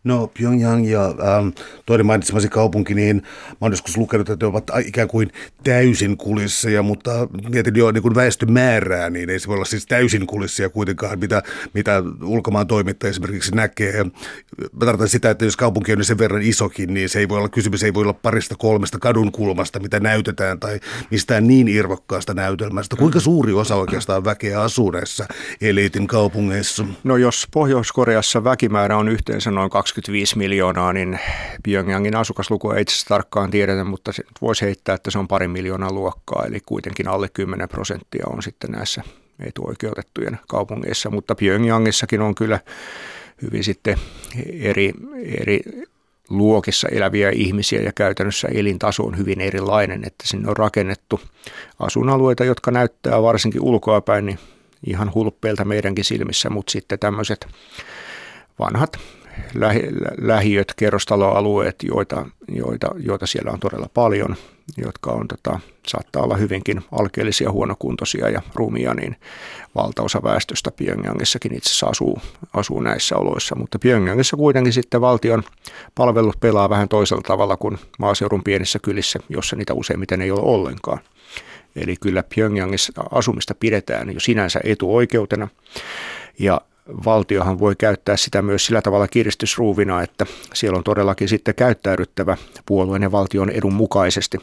[0.07, 1.47] No Pyongyang ja ähm,
[1.85, 3.15] toinen mainitsemasi kaupunki, niin
[3.49, 5.31] mä olen joskus lukenut, että ne ovat ikään kuin
[5.63, 10.27] täysin kulisseja, mutta mietin jo niin kuin väestömäärää, niin ei se voi olla siis täysin
[10.27, 11.43] kulisseja kuitenkaan, mitä,
[11.73, 14.03] mitä ulkomaan toimittaja esimerkiksi näkee.
[14.03, 17.49] Mä tarkoitan sitä, että jos kaupunki on sen verran isokin, niin se ei voi olla
[17.49, 20.79] kysymys, ei voi olla parista kolmesta kadun kulmasta, mitä näytetään, tai
[21.11, 22.95] mistään niin irvokkaasta näytelmästä.
[22.95, 25.27] Kuinka suuri osa oikeastaan väkeä asuu näissä
[25.61, 26.85] eliitin kaupungeissa?
[27.03, 31.19] No jos Pohjois-Koreassa väkimäärä on yhteensä noin 25 miljoonaa, niin
[31.63, 35.91] Pyongyangin asukasluku ei itse tarkkaan tiedetä, mutta se voisi heittää, että se on pari miljoonaa
[35.91, 39.03] luokkaa, eli kuitenkin alle 10 prosenttia on sitten näissä
[39.39, 42.59] etuoikeutettujen kaupungeissa, mutta Pyongyangissakin on kyllä
[43.41, 43.97] hyvin sitten
[44.59, 44.93] eri,
[45.39, 45.59] eri
[46.29, 51.19] luokissa eläviä ihmisiä ja käytännössä elintaso on hyvin erilainen, että sinne on rakennettu
[51.79, 54.39] asuinalueita, jotka näyttää varsinkin ulkoapäin niin
[54.87, 57.47] ihan hulppeilta meidänkin silmissä, mutta sitten tämmöiset
[58.59, 58.99] vanhat
[59.55, 59.83] lähi,
[60.17, 64.35] lähiöt, kerrostaloalueet, joita, joita, joita siellä on todella paljon,
[64.77, 69.15] jotka on, tota, saattaa olla hyvinkin alkeellisia, huonokuntoisia ja rumia, niin
[69.75, 72.21] valtaosa väestöstä Pyongyangissakin itse asiassa asuu,
[72.53, 73.55] asuu näissä oloissa.
[73.55, 75.43] Mutta Pyongyangissa kuitenkin sitten valtion
[75.95, 80.99] palvelut pelaa vähän toisella tavalla kuin maaseudun pienissä kylissä, jossa niitä useimmiten ei ole ollenkaan.
[81.75, 85.47] Eli kyllä Pyongyangissa asumista pidetään jo sinänsä etuoikeutena.
[86.39, 86.61] Ja
[87.05, 93.03] valtiohan voi käyttää sitä myös sillä tavalla kiristysruuvina, että siellä on todellakin sitten käyttäydyttävä puolueen
[93.03, 94.37] ja valtion edun mukaisesti.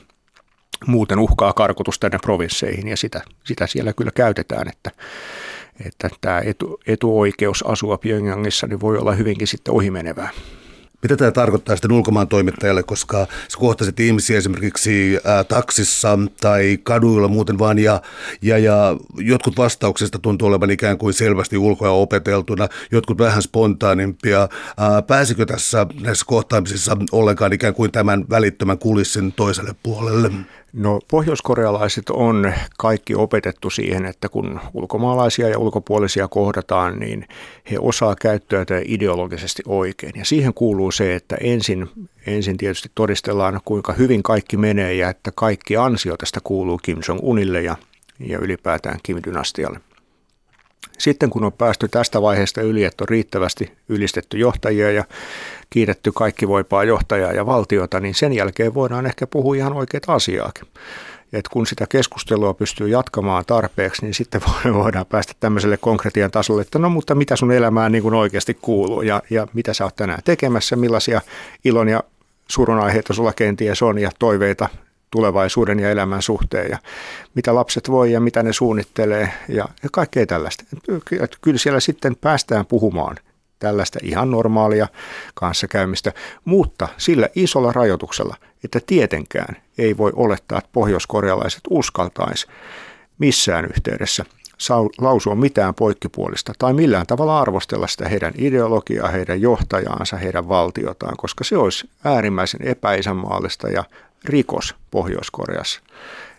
[0.87, 4.91] Muuten uhkaa karkotus tänne provinsseihin ja sitä, sitä siellä kyllä käytetään, että,
[5.87, 10.31] että tämä etu, etuoikeus asua Pyongyangissa niin voi olla hyvinkin sitten ohimenevää.
[11.05, 17.29] Mitä tämä tarkoittaa sitten ulkomaan toimittajalle, koska sä kohtasit ihmisiä esimerkiksi ää, taksissa tai kaduilla
[17.29, 18.03] muuten vaan, ja,
[18.43, 24.49] ja, ja jotkut vastauksista tuntuu olevan ikään kuin selvästi ulkoa opeteltuna, jotkut vähän spontaanimpia.
[24.77, 30.31] Ää, pääsikö tässä näissä kohtaamisissa ollenkaan ikään kuin tämän välittömän kulissin toiselle puolelle?
[30.75, 37.29] No pohjoiskorealaiset on kaikki opetettu siihen, että kun ulkomaalaisia ja ulkopuolisia kohdataan, niin
[37.71, 40.13] he osaa käyttäytyä ideologisesti oikein.
[40.17, 41.89] Ja siihen kuuluu se, että ensin,
[42.27, 47.61] ensin tietysti todistellaan, kuinka hyvin kaikki menee ja että kaikki ansio tästä kuuluu Kim Jong-unille
[47.63, 47.77] ja,
[48.19, 49.81] ja ylipäätään Kim-dynastialle.
[50.99, 55.05] Sitten kun on päästy tästä vaiheesta yli, että on riittävästi ylistetty johtajia ja
[55.71, 60.69] kiitetty kaikki voipaa johtajaa ja valtiota, niin sen jälkeen voidaan ehkä puhua ihan oikeat asiaakin.
[61.33, 64.41] Et kun sitä keskustelua pystyy jatkamaan tarpeeksi, niin sitten
[64.75, 69.03] voidaan päästä tämmöiselle konkretian tasolle, että no mutta mitä sun elämään niin kuin oikeasti kuuluu
[69.03, 71.21] ja, ja mitä sä oot tänään tekemässä, millaisia
[71.65, 72.03] ilon ja
[72.51, 74.69] surun aiheita sulla kenties on ja toiveita
[75.15, 76.79] tulevaisuuden ja elämän suhteen ja
[77.35, 80.65] mitä lapset voi ja mitä ne suunnittelee ja, kaikkea tällaista.
[81.41, 83.17] Kyllä siellä sitten päästään puhumaan
[83.59, 84.89] tällaista ihan normaalia
[85.35, 86.13] kanssakäymistä,
[86.45, 92.47] mutta sillä isolla rajoituksella, että tietenkään ei voi olettaa, että pohjoiskorealaiset uskaltaisi
[93.19, 94.25] missään yhteydessä
[94.99, 101.45] lausua mitään poikkipuolista tai millään tavalla arvostella sitä heidän ideologiaa, heidän johtajaansa, heidän valtiotaan, koska
[101.45, 103.85] se olisi äärimmäisen epäisänmaallista ja
[104.25, 105.81] rikos Pohjois-Koreassa.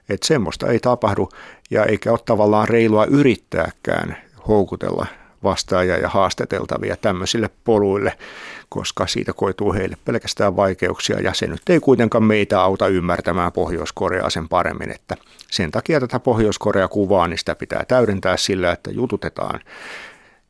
[0.10, 1.30] Että semmoista ei tapahdu
[1.70, 4.18] ja eikä ole tavallaan reilua yrittääkään
[4.48, 5.08] houkutella
[5.44, 8.14] vastaajia ja haastateltavia tämmöisille poluille,
[8.70, 14.30] koska siitä koituu heille pelkästään vaikeuksia ja se nyt ei kuitenkaan meitä auta ymmärtämään Pohjois-Koreaa
[14.30, 15.16] sen paremmin, että
[15.52, 19.60] sen takia tätä Pohjois-Korea-kuvaa niin sitä pitää täydentää sillä, että jututetaan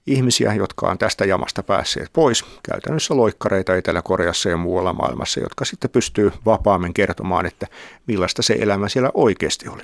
[0.07, 5.89] ihmisiä, jotka on tästä jamasta päässeet pois, käytännössä loikkareita Etelä-Koreassa ja muualla maailmassa, jotka sitten
[5.89, 7.67] pystyy vapaammin kertomaan, että
[8.07, 9.83] millaista se elämä siellä oikeasti oli.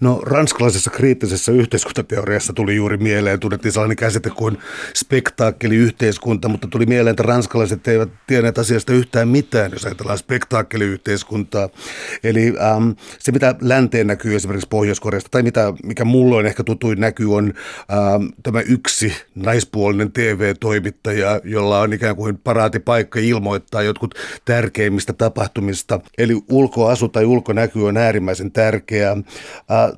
[0.00, 4.58] No ranskalaisessa kriittisessä yhteiskuntateoriassa tuli juuri mieleen, tunnettiin sellainen käsite kuin
[4.94, 11.68] spektaakkeliyhteiskunta, mutta tuli mieleen, että ranskalaiset eivät tienneet asiasta yhtään mitään, jos ajatellaan spektaakkeliyhteiskuntaa.
[12.24, 17.34] Eli ähm, se, mitä länteen näkyy esimerkiksi Pohjois-Koreasta, tai mitä, mikä mulle ehkä tutuin näkyy,
[17.34, 17.52] on
[17.92, 26.00] ähm, tämä yksi naispuolinen TV-toimittaja, jolla on ikään kuin paraatipaikka ilmoittaa jotkut tärkeimmistä tapahtumista.
[26.18, 29.16] Eli ulkoasu tai ulkonäky on äärimmäisen tärkeää.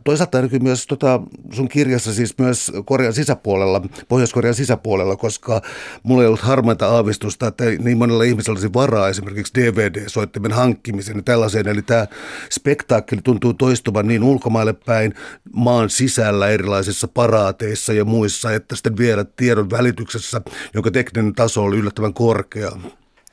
[0.05, 1.21] Toisaalta näkyy myös tota,
[1.53, 5.63] sun kirjassa siis myös Korean sisäpuolella, Pohjois-Korean sisäpuolella, koska
[6.03, 11.23] mulla ei ollut harmainta aavistusta, että niin monella ihmisellä olisi varaa esimerkiksi DVD-soittimen hankkimiseen ja
[11.23, 11.69] tällaiseen.
[11.69, 12.07] Eli tämä
[12.51, 15.15] spektaakkeli tuntuu toistuvan niin ulkomaille päin
[15.53, 20.41] maan sisällä erilaisissa paraateissa ja muissa, että sitten vielä tiedon välityksessä,
[20.75, 22.73] jonka tekninen taso oli yllättävän korkea.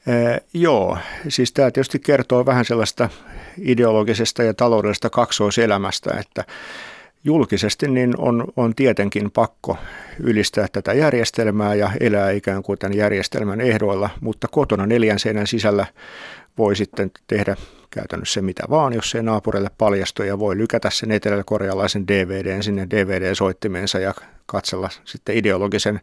[0.08, 3.10] Ee, joo, siis tämä tietysti kertoo vähän sellaista
[3.58, 6.44] ideologisesta ja taloudellisesta kaksoiselämästä, että
[7.24, 9.78] julkisesti niin on, on tietenkin pakko
[10.20, 15.86] ylistää tätä järjestelmää ja elää ikään kuin tämän järjestelmän ehdoilla, mutta kotona neljän seinän sisällä
[16.58, 17.56] voi sitten tehdä
[17.90, 24.00] käytännössä mitä vaan, jos se naapurille paljastuu ja voi lykätä sen eteläkorealaisen DVDn sinne DVD-soittimensa
[24.00, 24.14] ja
[24.46, 26.02] katsella sitten ideologisen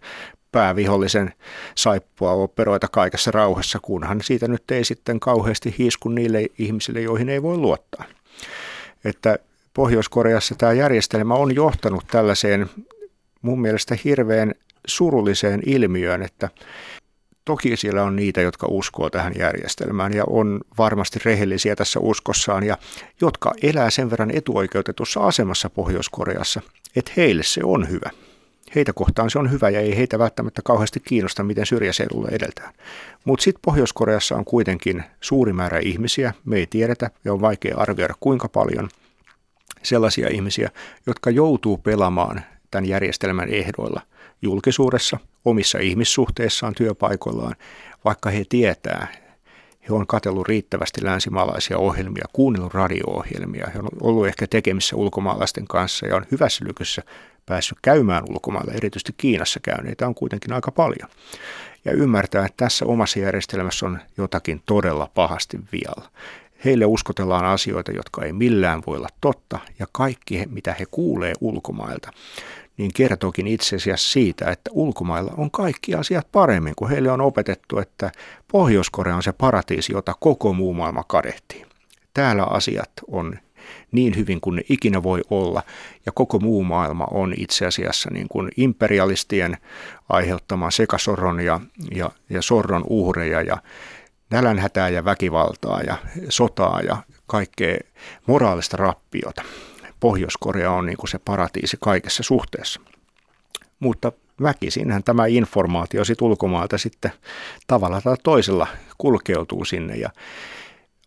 [0.53, 1.33] päävihollisen
[1.75, 7.43] saippua operoita kaikessa rauhassa, kunhan siitä nyt ei sitten kauheasti hiisku niille ihmisille, joihin ei
[7.43, 8.05] voi luottaa.
[9.05, 9.39] Että
[9.75, 12.71] Pohjois-Koreassa tämä järjestelmä on johtanut tällaiseen
[13.43, 14.55] mun mielestä hirveän
[14.87, 16.49] surulliseen ilmiöön, että
[17.45, 22.79] toki siellä on niitä, jotka uskoo tähän järjestelmään ja on varmasti rehellisiä tässä uskossaan ja
[23.21, 26.61] jotka elää sen verran etuoikeutetussa asemassa Pohjois-Koreassa,
[26.97, 28.11] että heille se on hyvä
[28.75, 32.75] heitä kohtaan se on hyvä ja ei heitä välttämättä kauheasti kiinnosta, miten syrjäseudulla edeltään.
[33.25, 38.15] Mutta sitten Pohjois-Koreassa on kuitenkin suuri määrä ihmisiä, me ei tiedetä ja on vaikea arvioida
[38.21, 38.89] kuinka paljon
[39.83, 40.71] sellaisia ihmisiä,
[41.07, 44.03] jotka joutuu pelaamaan tämän järjestelmän ehdoilla
[44.43, 47.55] julkisuudessa, omissa ihmissuhteissaan, työpaikoillaan,
[48.05, 49.07] vaikka he tietää,
[49.89, 56.07] he on katsellut riittävästi länsimaalaisia ohjelmia, kuunnellut radio-ohjelmia, he on ollut ehkä tekemissä ulkomaalaisten kanssa
[56.07, 57.03] ja on hyvässä lykyssä
[57.47, 61.11] päässyt käymään ulkomailla, erityisesti Kiinassa käyneitä on kuitenkin aika paljon.
[61.85, 66.11] Ja ymmärtää, että tässä omassa järjestelmässä on jotakin todella pahasti vialla.
[66.65, 72.11] Heille uskotellaan asioita, jotka ei millään voi olla totta, ja kaikki, mitä he kuulee ulkomailta,
[72.77, 77.79] niin kertookin itse asiassa siitä, että ulkomailla on kaikki asiat paremmin, kun heille on opetettu,
[77.79, 78.13] että
[78.53, 81.67] Pohjois-Korea on se paratiisi, jota koko muu maailma kadehtii.
[82.15, 83.35] Täällä asiat on
[83.93, 85.63] niin hyvin kuin ne ikinä voi olla.
[86.07, 89.57] Ja koko muu maailma on itse asiassa niin kuin imperialistien
[90.09, 91.61] aiheuttama sekasorron ja,
[91.95, 93.57] ja, ja sorron uhreja ja
[94.31, 95.97] nälänhätää ja väkivaltaa ja
[96.29, 97.79] sotaa ja kaikkea
[98.27, 99.43] moraalista rappiota.
[100.01, 102.81] Pohjois-Korea on niin kuin se paratiisi kaikessa suhteessa.
[103.81, 107.13] Mutta väkisinhän tämä informaatio sit ulkomailta sitten
[107.67, 108.67] tavalla tai toisella
[108.99, 110.11] kulkeutuu sinne ja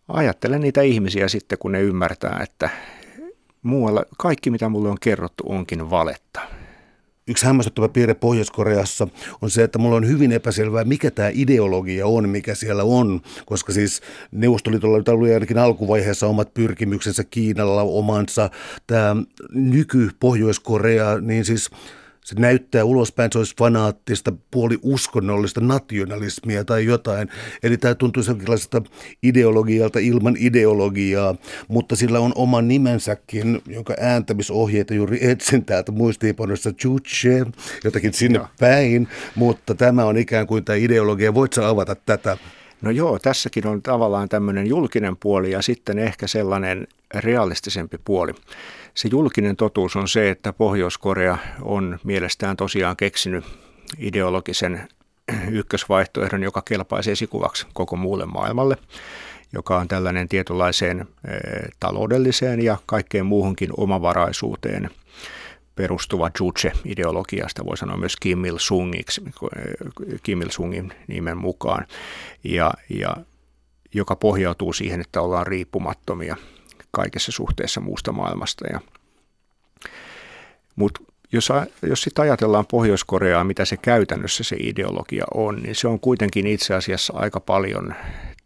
[0.08, 2.70] ajattelen niitä ihmisiä sitten, kun ne ymmärtää, että
[3.62, 6.40] muualla kaikki, mitä mulle on kerrottu, onkin valetta.
[7.28, 9.08] Yksi hämmästyttävä piirre Pohjois-Koreassa
[9.42, 13.72] on se, että mulla on hyvin epäselvää, mikä tämä ideologia on, mikä siellä on, koska
[13.72, 18.50] siis Neuvostoliitolla oli ainakin alkuvaiheessa omat pyrkimyksensä, Kiinalla omansa.
[18.86, 19.16] Tämä
[19.52, 21.70] nyky-Pohjois-Korea, niin siis
[22.24, 27.28] se näyttää ulospäin, se olisi fanaattista, puoli uskonnollista nationalismia tai jotain.
[27.62, 28.82] Eli tämä tuntuu jonkinlaisesta
[29.22, 31.34] ideologialta ilman ideologiaa,
[31.68, 37.46] mutta sillä on oma nimensäkin, jonka ääntämisohjeita juuri etsin täältä muistiinpanossa Chuche,
[37.84, 38.48] jotakin sinne Joo.
[38.60, 41.34] päin, mutta tämä on ikään kuin tämä ideologia.
[41.34, 42.36] Voitko avata tätä?
[42.82, 48.32] No joo, tässäkin on tavallaan tämmöinen julkinen puoli ja sitten ehkä sellainen realistisempi puoli.
[48.94, 53.44] Se julkinen totuus on se, että Pohjois-Korea on mielestään tosiaan keksinyt
[53.98, 54.88] ideologisen
[55.50, 58.76] ykkösvaihtoehdon, joka kelpaisi esikuvaksi koko muulle maailmalle,
[59.52, 61.30] joka on tällainen tietynlaiseen e,
[61.80, 64.90] taloudelliseen ja kaikkeen muuhunkin omavaraisuuteen
[65.74, 69.22] perustuva Juche-ideologiasta, voi sanoa myös Kim Il-sungiksi,
[70.22, 71.86] Kim Il-sungin nimen mukaan,
[72.44, 73.16] ja, ja
[73.94, 76.36] joka pohjautuu siihen, että ollaan riippumattomia
[76.94, 78.64] kaikessa suhteessa muusta maailmasta.
[78.72, 78.80] Ja,
[80.76, 81.00] mutta
[81.32, 81.48] jos,
[81.82, 86.74] jos sitten ajatellaan Pohjois-Koreaa, mitä se käytännössä se ideologia on, niin se on kuitenkin itse
[86.74, 87.94] asiassa aika paljon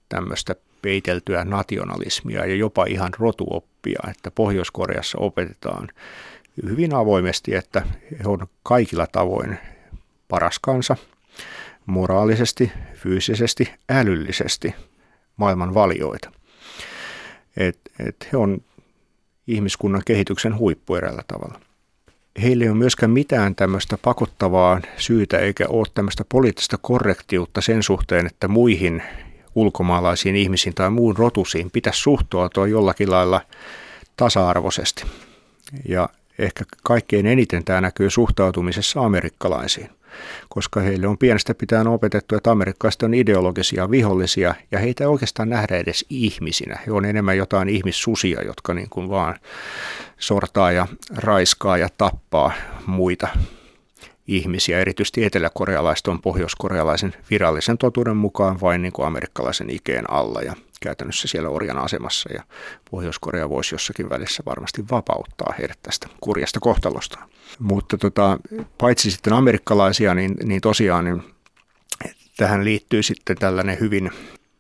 [0.09, 5.89] tämmöistä peiteltyä nationalismia ja jopa ihan rotuoppia, että Pohjois-Koreassa opetetaan
[6.63, 9.59] hyvin avoimesti, että he on kaikilla tavoin
[10.29, 10.97] paras kansa,
[11.87, 14.75] moraalisesti, fyysisesti, älyllisesti
[15.37, 16.38] maailman valioita.
[17.59, 18.63] Et, et he on
[19.47, 21.61] ihmiskunnan kehityksen huippu eräällä tavalla.
[22.43, 28.27] Heillä ei ole myöskään mitään tämmöistä pakottavaa syytä eikä ole tämmöistä poliittista korrektiutta sen suhteen,
[28.27, 29.03] että muihin
[29.55, 33.41] ulkomaalaisiin ihmisiin tai muun rotusiin pitäisi suhtautua jollakin lailla
[34.17, 35.05] tasa-arvoisesti.
[35.89, 39.91] Ja ehkä kaikkein eniten tämä näkyy suhtautumisessa amerikkalaisiin,
[40.49, 45.49] koska heille on pienestä pitäen opetettu, että amerikkalaiset on ideologisia vihollisia ja heitä ei oikeastaan
[45.49, 46.79] nähdä edes ihmisinä.
[46.87, 49.35] He on enemmän jotain ihmissusia, jotka niin kuin vaan
[50.19, 52.53] sortaa ja raiskaa ja tappaa
[52.87, 53.29] muita
[54.27, 54.81] ihmisiä.
[54.81, 61.29] Erityisesti eteläkorealaiset on pohjoiskorealaisen virallisen totuuden mukaan vain niin kuin amerikkalaisen ikeen alla ja käytännössä
[61.29, 62.33] siellä orjan asemassa.
[62.33, 62.43] Ja
[62.91, 67.19] Pohjois-Korea voisi jossakin välissä varmasti vapauttaa heidät tästä kurjasta kohtalosta.
[67.59, 68.39] Mutta tota,
[68.79, 71.23] paitsi sitten amerikkalaisia, niin, niin tosiaan niin
[72.37, 74.11] tähän liittyy sitten tällainen hyvin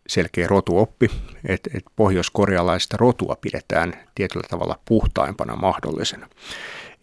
[0.08, 1.10] selkeä rotuoppi,
[1.44, 6.28] että, että pohjoiskorealaista rotua pidetään tietyllä tavalla puhtaimpana mahdollisena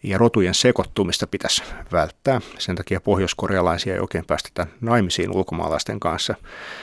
[0.02, 2.40] ja rotujen sekoittumista pitäisi välttää.
[2.58, 6.34] Sen takia pohjoiskorealaisia ei oikein päästetä naimisiin ulkomaalaisten kanssa,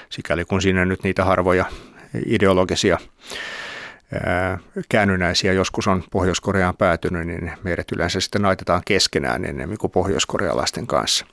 [0.09, 1.65] sikäli kun siinä nyt niitä harvoja
[2.25, 2.97] ideologisia
[4.89, 11.25] käännynäisiä joskus on Pohjois-Koreaan päätynyt, niin meidät yleensä sitten naitetaan keskenään enemmän kuin pohjoiskorealaisten kanssa.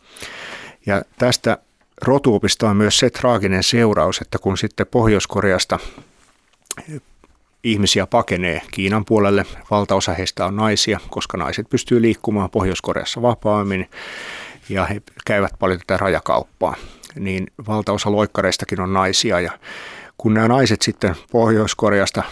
[0.86, 1.58] Ja tästä
[2.02, 5.78] rotuopista on myös se traaginen seuraus, että kun sitten Pohjois-Koreasta
[7.64, 9.46] ihmisiä pakenee Kiinan puolelle.
[9.70, 13.90] Valtaosa heistä on naisia, koska naiset pystyy liikkumaan Pohjois-Koreassa vapaammin
[14.68, 16.74] ja he käyvät paljon tätä rajakauppaa.
[17.14, 19.52] Niin valtaosa loikkareistakin on naisia ja
[20.20, 22.22] kun nämä naiset sitten Pohjois-Koreasta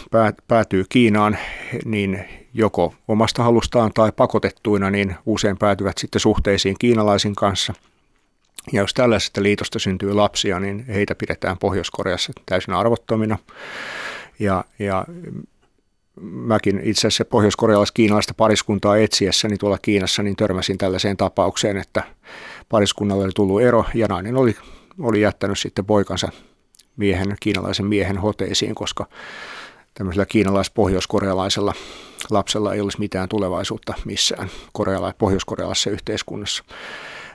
[0.49, 1.39] päätyy Kiinaan,
[1.85, 2.25] niin
[2.55, 7.75] joko omasta halustaan tai pakotettuina, niin usein päätyvät sitten suhteisiin kiinalaisin kanssa.
[8.73, 13.39] Ja jos tällaisesta liitosta syntyy lapsia, niin heitä pidetään Pohjois-Koreassa täysin arvottomina.
[14.39, 15.05] Ja, ja
[16.21, 22.03] mäkin itse asiassa pohjois-korealais-kiinalaista pariskuntaa etsiessäni tuolla Kiinassa, niin törmäsin tällaiseen tapaukseen, että
[22.69, 24.57] pariskunnalle oli tullut ero ja nainen oli,
[24.99, 26.29] oli jättänyt sitten poikansa
[26.99, 29.07] miehen, kiinalaisen miehen hoteisiin, koska
[29.95, 31.75] tämmöisellä kiinalais-pohjois-korealaisella
[32.31, 36.65] lapsella ei olisi mitään tulevaisuutta missään koreala- pohjois-korealaisessa yhteiskunnassa.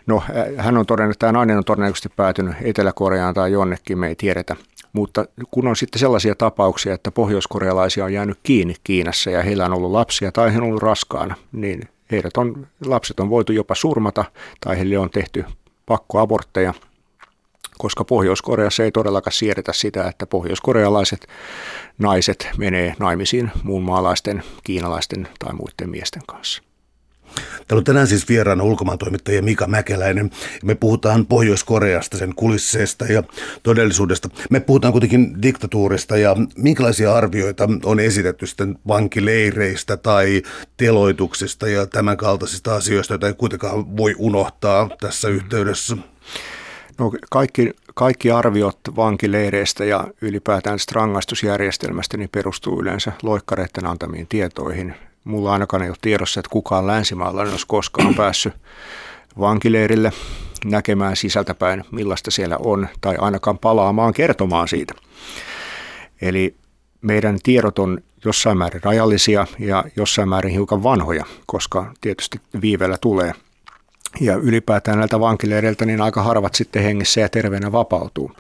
[0.08, 0.24] No,
[0.58, 4.56] hän on todennut, tämä nainen on todennäköisesti päätynyt Etelä-Koreaan tai jonnekin, me ei tiedetä.
[4.94, 9.74] Mutta kun on sitten sellaisia tapauksia, että pohjoiskorealaisia on jäänyt kiinni Kiinassa ja heillä on
[9.74, 14.26] ollut lapsia tai he on ollut raskaana, niin heidät on, lapset on voitu jopa surmata
[14.62, 15.46] tai heille on tehty
[15.86, 16.74] pakkoabortteja,
[17.78, 21.28] koska Pohjois-Koreassa ei todellakaan siedetä sitä, että pohjoiskorealaiset
[21.98, 26.64] naiset menee naimisiin muun maalaisten, kiinalaisten tai muiden miesten kanssa.
[27.68, 30.32] Täällä on tänään siis vieraana ulkomaantoimittaja Mika Mäkeläinen.
[30.64, 33.24] Me puhutaan Pohjois-Koreasta, sen kulisseesta ja
[33.64, 34.30] todellisuudesta.
[34.50, 40.42] Me puhutaan kuitenkin diktatuurista ja minkälaisia arvioita on esitetty sitten vankileireistä tai
[40.78, 45.98] teloituksista ja tämän kaltaisista asioista, joita ei kuitenkaan voi unohtaa tässä yhteydessä.
[47.00, 55.54] No kaikki, kaikki arviot vankileireistä ja ylipäätään rangaistusjärjestelmästä niin perustuu yleensä loikkareiden antamiin tietoihin– Mulla
[55.54, 58.54] ainakaan ei ole tiedossa, että kukaan länsimaalainen olisi koskaan päässyt
[59.40, 60.12] vankileirille
[60.66, 64.94] näkemään sisältäpäin, millaista siellä on, tai ainakaan palaamaan kertomaan siitä.
[66.22, 66.56] Eli
[67.02, 73.34] meidän tiedot on jossain määrin rajallisia ja jossain määrin hiukan vanhoja, koska tietysti viivellä tulee.
[74.20, 78.32] Ja ylipäätään näiltä vankileireiltä niin aika harvat sitten hengissä ja terveenä vapautuu.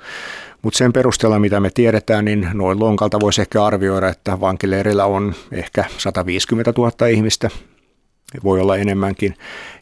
[0.61, 5.35] Mutta sen perusteella, mitä me tiedetään, niin noin lonkalta voisi ehkä arvioida, että vankileirillä on
[5.51, 7.49] ehkä 150 000 ihmistä,
[8.43, 9.35] voi olla enemmänkin,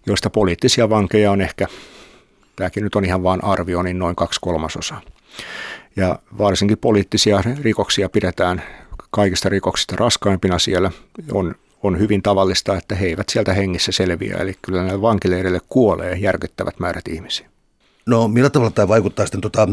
[0.05, 1.67] joista poliittisia vankeja on ehkä,
[2.55, 5.01] tämäkin nyt on ihan vain arvio, niin noin kaksi kolmasosaa.
[5.95, 8.63] Ja varsinkin poliittisia rikoksia pidetään
[9.11, 10.91] kaikista rikoksista raskaimpina siellä.
[11.31, 16.17] On, on hyvin tavallista, että he eivät sieltä hengissä selviä, eli kyllä näillä vankileireille kuolee
[16.17, 17.50] järkyttävät määrät ihmisiä.
[18.11, 19.69] No millä tavalla tämä vaikuttaa sitten, tota,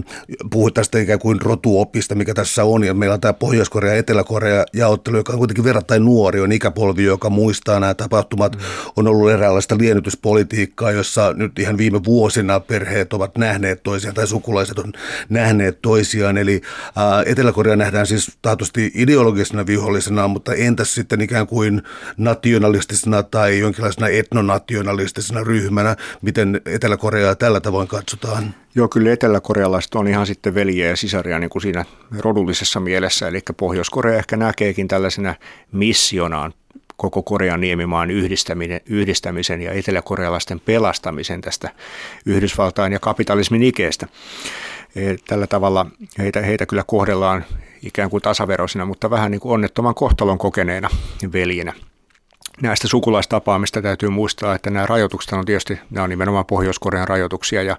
[0.50, 4.64] puhuit tästä ikään kuin rotuopista, mikä tässä on, ja meillä on tämä Pohjois-Korea ja Etelä-Korea
[4.72, 8.62] jaottelu, joka on kuitenkin verrattain nuori, on ikäpolvi, joka muistaa nämä tapahtumat, mm.
[8.96, 14.78] on ollut eräänlaista liennytyspolitiikkaa, jossa nyt ihan viime vuosina perheet ovat nähneet toisiaan, tai sukulaiset
[14.78, 14.92] on
[15.28, 16.60] nähneet toisiaan, eli
[16.96, 21.82] ää, Etelä-Korea nähdään siis taatusti ideologisena vihollisena, mutta entäs sitten ikään kuin
[22.16, 28.27] nationalistisena tai jonkinlaisena etnonationalistisena ryhmänä, miten Etelä-Koreaa tällä tavoin katsotaan?
[28.74, 31.84] Joo, kyllä eteläkorealaiset on ihan sitten veljiä ja sisaria niin kuin siinä
[32.18, 35.34] rodullisessa mielessä, eli Pohjois-Korea ehkä näkeekin tällaisena
[35.72, 36.52] missionaan
[36.96, 41.70] koko Korean niemimaan yhdistämisen, yhdistämisen ja eteläkorealaisten pelastamisen tästä
[42.26, 44.06] Yhdysvaltain ja kapitalismin ikeestä.
[44.96, 45.86] E, tällä tavalla
[46.18, 47.44] heitä, heitä kyllä kohdellaan
[47.82, 50.88] ikään kuin tasaveroisina, mutta vähän niin kuin onnettoman kohtalon kokeneena
[51.32, 51.72] veljinä
[52.62, 57.76] näistä sukulaistapaamista täytyy muistaa, että nämä rajoitukset on tietysti, nämä on nimenomaan Pohjois-Korean rajoituksia ja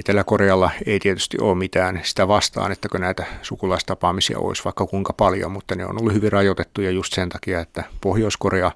[0.00, 5.52] Etelä-Korealla ei tietysti ole mitään sitä vastaan, että kun näitä sukulaistapaamisia olisi vaikka kuinka paljon,
[5.52, 8.72] mutta ne on ollut hyvin rajoitettuja just sen takia, että Pohjois-Korea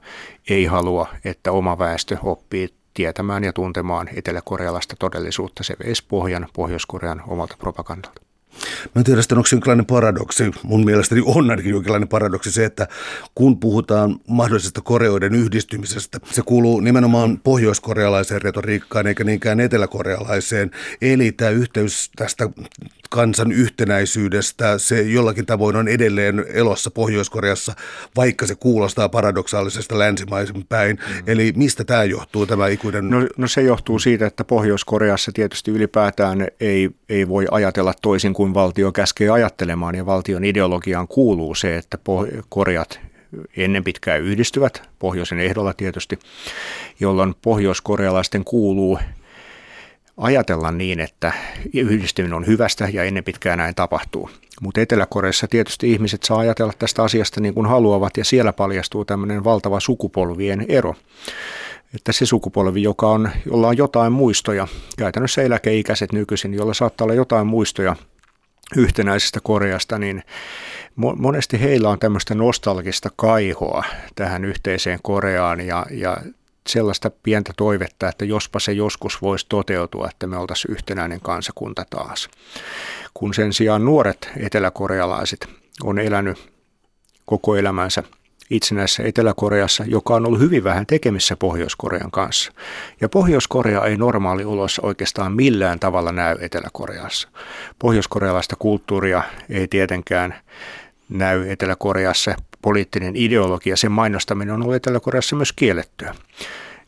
[0.49, 5.63] ei halua, että oma väestö oppii tietämään ja tuntemaan eteläkorealaista todellisuutta.
[5.63, 8.28] Se veisi pohjan Pohjois-Korean omalta propagandalta.
[8.95, 10.51] Mä en tiedä, onko jonkinlainen paradoksi.
[10.63, 12.89] Mun mielestäni on ainakin jonkinlainen paradoksi se, että
[13.35, 20.71] kun puhutaan mahdollisesta koreoiden yhdistymisestä, se kuuluu nimenomaan pohjoiskorealaiseen retoriikkaan eikä niinkään eteläkorealaiseen.
[21.03, 22.51] Eli tämä yhteys tästä
[23.09, 27.75] kansan yhtenäisyydestä, se jollakin tavoin on edelleen elossa Pohjois-Koreassa,
[28.17, 30.97] vaikka se kuulostaa paradoksaalisesta länsimaisen päin.
[30.97, 31.23] Mm.
[31.27, 33.11] Eli mistä tämä johtuu, tämä ikuinen...
[33.11, 38.55] No, no se johtuu siitä, että Pohjois-Koreassa tietysti ylipäätään ei, ei voi ajatella toisin kuin
[38.55, 41.99] valtio käskee ajattelemaan, ja valtion ideologiaan kuuluu se, että
[42.49, 43.01] Koreat
[43.57, 46.19] ennen pitkään yhdistyvät, pohjoisen ehdolla tietysti,
[47.01, 48.99] jolloin pohjoiskorealaisten kuuluu
[50.19, 51.33] ajatella niin, että
[51.75, 54.31] yhdistyminen on hyvästä ja ennen pitkään näin tapahtuu.
[54.61, 59.45] Mutta Etelä-Koreassa tietysti ihmiset saa ajatella tästä asiasta niin kuin haluavat ja siellä paljastuu tämmöinen
[59.45, 60.95] valtava sukupolvien ero.
[61.95, 67.15] Että se sukupolvi, joka on, jolla on jotain muistoja, käytännössä eläkeikäiset nykyisin, jolla saattaa olla
[67.15, 67.97] jotain muistoja
[68.77, 70.23] yhtenäisestä Koreasta, niin
[70.97, 76.17] monesti heillä on tämmöistä nostalgista kaihoa tähän yhteiseen Koreaan ja, ja
[76.69, 82.29] sellaista pientä toivetta, että jospa se joskus voisi toteutua, että me oltaisiin yhtenäinen kansakunta taas.
[83.15, 85.49] Kun sen sijaan nuoret eteläkorealaiset
[85.85, 86.53] on elänyt
[87.27, 88.03] koko elämänsä
[88.51, 92.53] itsenäisessä Etelä-Koreassa, joka on ollut hyvin vähän tekemissä Pohjois-Korean kanssa.
[93.01, 97.29] Ja Pohjois-Korea ei normaali ulos oikeastaan millään tavalla näy Etelä-Koreassa.
[97.79, 100.35] Pohjois-korealaista kulttuuria ei tietenkään
[101.09, 102.35] näy Etelä-Koreassa.
[102.63, 106.15] Poliittinen ideologia, sen mainostaminen on ollut Etelä-Koreassa myös kiellettyä.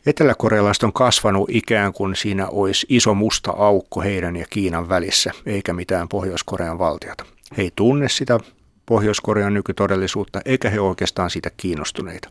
[0.05, 5.73] Eteläkorealaiset on kasvanut ikään kuin siinä olisi iso musta aukko heidän ja Kiinan välissä, eikä
[5.73, 7.25] mitään Pohjois-Korean valtiota.
[7.57, 8.39] He ei tunne sitä
[8.85, 12.29] Pohjois-Korean nykytodellisuutta, eikä he oikeastaan siitä kiinnostuneita.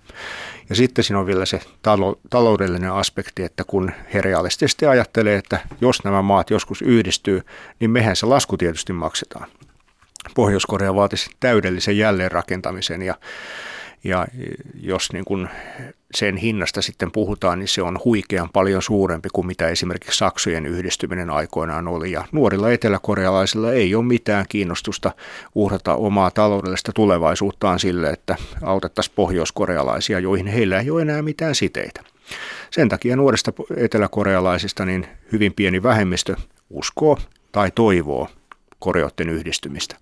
[0.69, 5.61] Ja sitten siinä on vielä se talo, taloudellinen aspekti, että kun he realistisesti ajattelee, että
[5.81, 7.43] jos nämä maat joskus yhdistyy,
[7.81, 9.47] niin mehän se lasku tietysti maksetaan.
[10.35, 13.15] Pohjois-Korea vaatisi täydellisen jälleenrakentamisen ja
[14.05, 14.27] ja
[14.81, 15.49] jos niin kuin
[16.15, 21.31] sen hinnasta sitten puhutaan, niin se on huikean paljon suurempi kuin mitä esimerkiksi Saksojen yhdistyminen
[21.31, 22.13] aikoinaan oli.
[22.13, 25.13] Ja nuorilla eteläkorealaisilla ei ole mitään kiinnostusta
[25.55, 32.03] uhrata omaa taloudellista tulevaisuuttaan sille, että autettaisiin pohjoiskorealaisia, joihin heillä ei ole enää mitään siteitä.
[32.71, 36.37] Sen takia nuorista eteläkorealaisista niin hyvin pieni vähemmistö
[36.71, 37.19] uskoo
[37.53, 38.29] tai toivoo
[38.81, 39.97] koreotten yhdistymistä.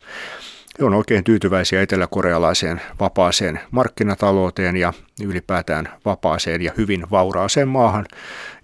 [0.79, 4.93] He on oikein tyytyväisiä eteläkorealaiseen vapaaseen markkinatalouteen ja
[5.25, 8.07] ylipäätään vapaaseen ja hyvin vauraaseen maahan,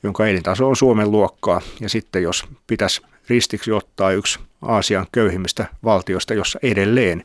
[0.03, 1.61] jonka elintaso on Suomen luokkaa.
[1.81, 7.25] Ja sitten jos pitäisi ristiksi ottaa yksi Aasian köyhimmistä valtioista, jossa edelleen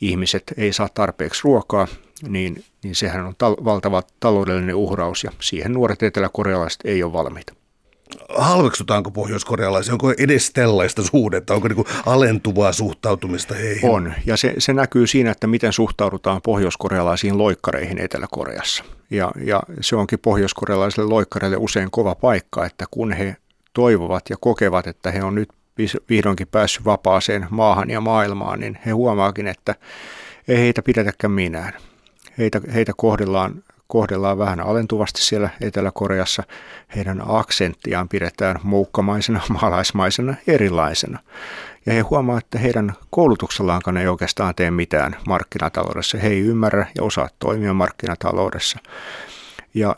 [0.00, 1.88] ihmiset ei saa tarpeeksi ruokaa,
[2.28, 7.54] niin, niin sehän on tal- valtava taloudellinen uhraus ja siihen nuoret eteläkorealaiset ei ole valmiita
[8.38, 9.94] halveksutaanko pohjoiskorealaisia?
[9.94, 11.54] Onko edes tällaista suhdetta?
[11.54, 13.90] Onko niin alentuvaa suhtautumista heihin?
[13.90, 18.84] On, ja se, se näkyy siinä, että miten suhtaudutaan pohjoiskorealaisiin loikkareihin Etelä-Koreassa.
[19.10, 23.36] Ja, ja se onkin pohjoiskorealaisille loikkareille usein kova paikka, että kun he
[23.72, 25.48] toivovat ja kokevat, että he on nyt
[26.08, 29.74] vihdoinkin päässyt vapaaseen maahan ja maailmaan, niin he huomaakin, että
[30.48, 31.72] ei heitä pidetäkään minään.
[32.38, 36.42] Heitä, heitä kohdellaan kohdellaan vähän alentuvasti siellä Etelä-Koreassa.
[36.96, 41.18] Heidän aksenttiaan pidetään muukkamaisena, maalaismaisena, erilaisena.
[41.86, 46.18] Ja he huomaavat, että heidän koulutuksellaankaan ei oikeastaan tee mitään markkinataloudessa.
[46.18, 48.78] He ei ymmärrä ja osaa toimia markkinataloudessa.
[49.74, 49.94] Ja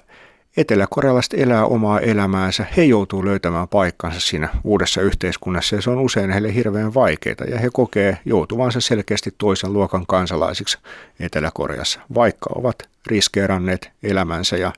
[0.58, 6.30] eteläkorealaiset elää omaa elämäänsä, he joutuu löytämään paikkansa siinä uudessa yhteiskunnassa ja se on usein
[6.30, 10.78] heille hirveän vaikeaa ja he kokee joutuvansa selkeästi toisen luokan kansalaisiksi
[11.20, 14.72] Etelä-Koreassa, vaikka ovat riskeeranneet elämänsä ja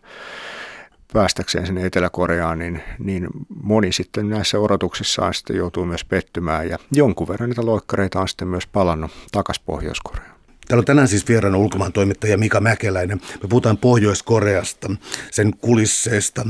[1.13, 3.29] päästäkseen sinne Etelä-Koreaan, niin, niin
[3.63, 8.49] moni sitten näissä odotuksissaan sitten joutuu myös pettymään ja jonkun verran niitä loikkareita on sitten
[8.49, 10.30] myös palannut takaisin Pohjois-Koreaan.
[10.71, 13.21] Täällä on tänään siis vieraana ulkomaan toimittaja Mika Mäkeläinen.
[13.43, 14.91] Me puhutaan Pohjois-Koreasta,
[15.31, 16.47] sen kulisseista.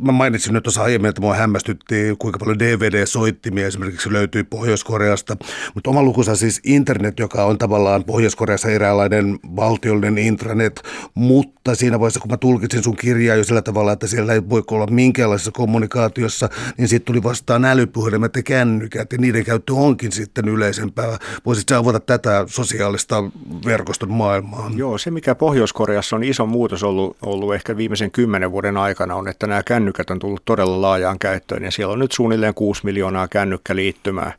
[0.00, 5.36] Mä mainitsin nyt tuossa aiemmin, että mua hämmästytti, kuinka paljon DVD-soittimia esimerkiksi löytyy Pohjois-Koreasta.
[5.74, 10.82] Mutta oma lukussa siis internet, joka on tavallaan Pohjois-Koreassa eräänlainen valtiollinen intranet,
[11.14, 14.62] mutta siinä vaiheessa, kun mä tulkitsin sun kirjaa jo sillä tavalla, että siellä ei voi
[14.70, 20.48] olla minkäänlaisessa kommunikaatiossa, niin sitten tuli vastaan älypuhelimet ja kännykät, ja niiden käyttö onkin sitten
[20.48, 21.18] yleisempää.
[21.46, 23.24] Voisitko avata tätä sosiaalista
[23.64, 24.70] verkoston maailmaa.
[24.76, 29.28] Joo, se mikä Pohjois-Koreassa on iso muutos ollut, ollut ehkä viimeisen kymmenen vuoden aikana on,
[29.28, 33.28] että nämä kännykät on tullut todella laajaan käyttöön ja siellä on nyt suunnilleen 6 miljoonaa
[33.28, 34.32] kännykkäliittymää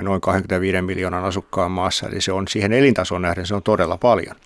[0.00, 4.36] noin 25 miljoonan asukkaan maassa, eli se on siihen elintason nähden se on todella paljon.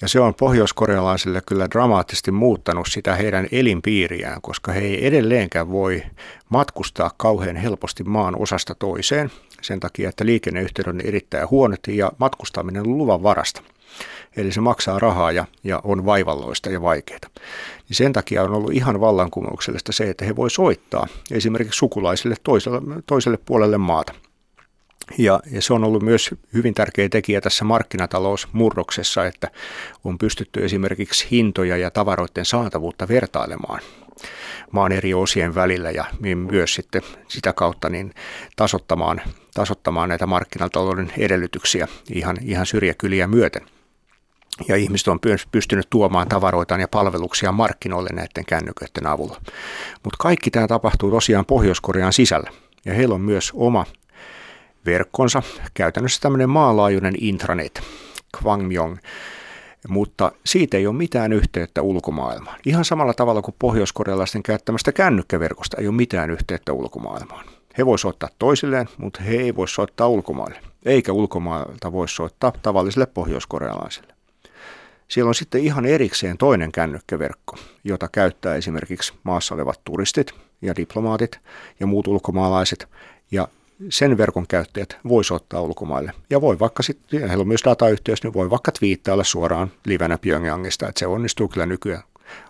[0.00, 6.02] Ja se on pohjoiskorealaisille kyllä dramaattisesti muuttanut sitä heidän elinpiiriään, koska he ei edelleenkään voi
[6.48, 9.30] matkustaa kauhean helposti maan osasta toiseen
[9.62, 13.62] sen takia, että liikenneyhteydet on erittäin huonot ja matkustaminen on luvan varasta.
[14.38, 17.20] Eli se maksaa rahaa ja, ja on vaivalloista ja vaikeaa.
[17.88, 22.80] Niin sen takia on ollut ihan vallankumouksellista se, että he voi soittaa esimerkiksi sukulaisille toiselle,
[23.06, 24.14] toiselle puolelle maata–
[25.18, 29.50] ja, ja se on ollut myös hyvin tärkeä tekijä tässä markkinatalousmurroksessa, että
[30.04, 33.80] on pystytty esimerkiksi hintoja ja tavaroiden saatavuutta vertailemaan
[34.70, 36.04] maan eri osien välillä ja
[36.50, 38.14] myös sitten sitä kautta niin
[38.56, 39.20] tasottamaan,
[39.54, 43.77] tasottamaan näitä markkinatalouden edellytyksiä ihan, ihan syrjäkyliä myöten.
[44.68, 45.18] Ja ihmiset on
[45.52, 49.40] pystynyt tuomaan tavaroitaan ja palveluksia markkinoille näiden kännyköiden avulla.
[50.04, 52.50] Mutta kaikki tämä tapahtuu tosiaan Pohjois-Korean sisällä.
[52.84, 53.86] Ja heillä on myös oma
[54.86, 55.42] verkkonsa,
[55.74, 57.82] käytännössä tämmöinen maalaajuinen intranet,
[58.38, 58.96] Kwangmyong,
[59.88, 62.60] mutta siitä ei ole mitään yhteyttä ulkomaailmaan.
[62.66, 67.44] Ihan samalla tavalla kuin pohjoiskorealaisten käyttämästä kännykkäverkosta ei ole mitään yhteyttä ulkomaailmaan.
[67.78, 73.06] He voi soittaa toisilleen, mutta he ei voi soittaa ulkomaille, eikä ulkomailta voi soittaa tavallisille
[73.06, 74.17] pohjoiskorealaisille.
[75.08, 80.32] Siellä on sitten ihan erikseen toinen kännykkäverkko, jota käyttää esimerkiksi maassa olevat turistit
[80.62, 81.40] ja diplomaatit
[81.80, 82.88] ja muut ulkomaalaiset.
[83.30, 83.48] Ja
[83.88, 86.12] sen verkon käyttäjät voi soittaa ulkomaille.
[86.30, 90.88] Ja voi vaikka sitten, heillä on myös datayhteys, niin voi vaikka twiittailla suoraan livenä Pyongyangista,
[90.88, 92.02] että se onnistuu kyllä nykyään.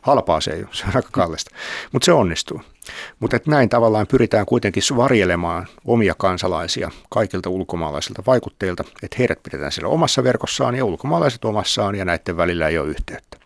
[0.02, 1.50] Halpaa se ei ole, se on aika kallista,
[1.92, 2.62] mutta se onnistuu.
[3.20, 9.88] Mutta näin tavallaan pyritään kuitenkin varjelemaan omia kansalaisia kaikilta ulkomaalaisilta vaikutteilta, että heidät pidetään siellä
[9.88, 13.38] omassa verkossaan ja ulkomaalaiset omassaan ja näiden välillä ei ole yhteyttä.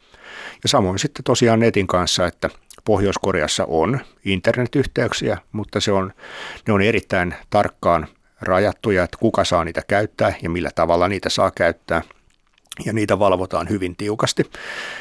[0.62, 2.50] Ja samoin sitten tosiaan netin kanssa, että
[2.84, 6.12] Pohjois-Koreassa on internetyhteyksiä, mutta se on,
[6.66, 8.06] ne on erittäin tarkkaan
[8.40, 12.02] rajattuja, että kuka saa niitä käyttää ja millä tavalla niitä saa käyttää.
[12.84, 14.50] Ja niitä valvotaan hyvin tiukasti.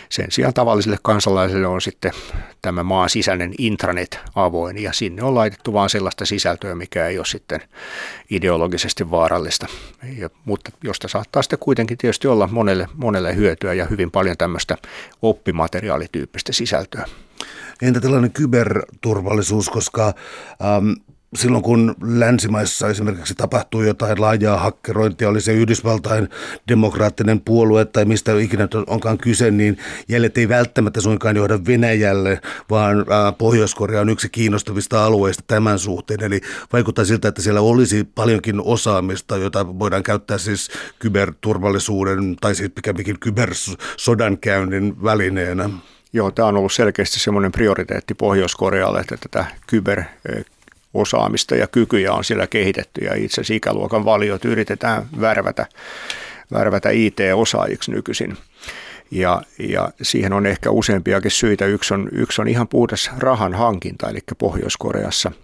[0.10, 2.12] Sen sijaan tavallisille kansalaisille on sitten
[2.62, 7.26] tämä maan sisäinen intranet avoin ja sinne on laitettu vain sellaista sisältöä, mikä ei ole
[7.26, 7.62] sitten
[8.30, 9.68] ideologisesti vaarallista,
[10.18, 14.78] ja, mutta josta saattaa sitten kuitenkin tietysti olla monelle, monelle hyötyä ja hyvin paljon tämmöistä
[15.22, 17.06] oppimateriaalityyppistä sisältöä.
[17.82, 20.92] Entä tällainen kyberturvallisuus, koska ähm,
[21.36, 26.30] silloin kun länsimaissa esimerkiksi tapahtuu jotain laajaa hakkerointia, oli se Yhdysvaltain
[26.68, 29.78] demokraattinen puolue tai mistä ikinä onkaan kyse, niin
[30.08, 33.06] jäljet ei välttämättä suinkaan johda Venäjälle, vaan
[33.38, 36.24] Pohjois-Korea on yksi kiinnostavista alueista tämän suhteen.
[36.24, 36.42] Eli
[36.74, 43.20] vaikuttaa siltä, että siellä olisi paljonkin osaamista, jota voidaan käyttää siis kyberturvallisuuden tai siis pikemminkin
[43.20, 45.70] kybersodankäynnin välineenä.
[46.14, 50.04] Joo, tämä on ollut selkeästi semmoinen prioriteetti Pohjois-Korealle, että tätä kyber
[50.94, 55.66] osaamista ja kykyjä on siellä kehitetty ja itse asiassa ikäluokan valiot yritetään värvätä,
[56.54, 58.38] värvätä IT-osaajiksi nykyisin.
[59.12, 61.66] Ja, ja siihen on ehkä useampiakin syitä.
[61.66, 65.32] Yksi on, yksi on ihan puhdas rahan hankinta, eli Pohjois-Koreassa–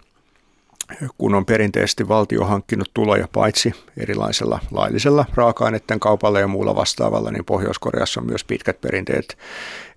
[1.18, 7.44] kun on perinteisesti valtio hankkinut tuloja paitsi erilaisella laillisella raaka-aineiden kaupalla ja muulla vastaavalla, niin
[7.44, 9.38] Pohjois-Koreassa on myös pitkät perinteet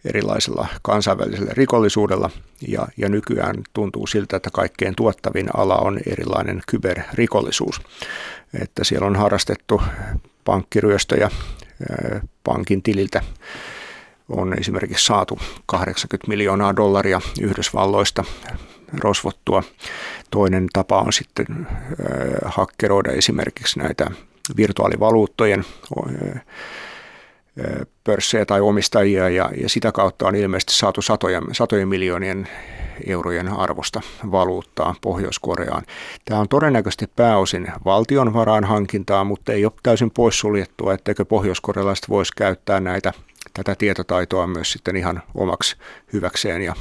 [0.06, 2.30] erilaisella kansainvälisellä rikollisuudella.
[2.68, 7.82] Ja, ja nykyään tuntuu siltä, että kaikkein tuottavin ala on erilainen kyberrikollisuus.
[8.62, 9.82] Että siellä on harrastettu
[10.46, 11.32] pankkiryöstöjä
[12.44, 13.22] pankin tililtä
[14.30, 18.24] on esimerkiksi saatu 80 miljoonaa dollaria Yhdysvalloista
[19.00, 19.64] rosvottua.
[20.32, 21.68] Toinen tapa on sitten
[22.46, 24.12] hakkeroida esimerkiksi näitä
[24.58, 25.66] virtuaalivaluuttojen
[28.04, 32.48] pörssejä tai omistajia ja, ja sitä kautta on ilmeisesti saatu satoja, satojen miljoonien
[33.08, 35.84] eurojen arvosta valuuttaa Pohjois-Koreaan.
[36.26, 42.32] Tämä on todennäköisesti pääosin valtion varaan hankintaa, mutta ei ole täysin poissuljettua, etteikö pohjoiskorealaiset voisi
[42.38, 43.14] käyttää näitä,
[43.54, 45.76] tätä tietotaitoa myös sitten ihan omaksi
[46.14, 46.76] hyväkseen ja,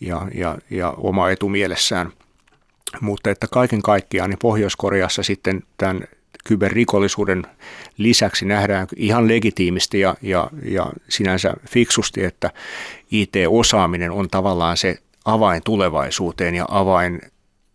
[0.00, 2.12] ja, ja, ja oma etu mielessään.
[3.00, 6.04] Mutta että kaiken kaikkiaan niin Pohjois-Koreassa sitten tämän
[6.44, 7.46] kyberrikollisuuden
[7.98, 12.50] lisäksi nähdään ihan legitiimisti ja, ja, ja sinänsä fiksusti, että
[13.10, 17.20] IT-osaaminen on tavallaan se avain tulevaisuuteen ja avain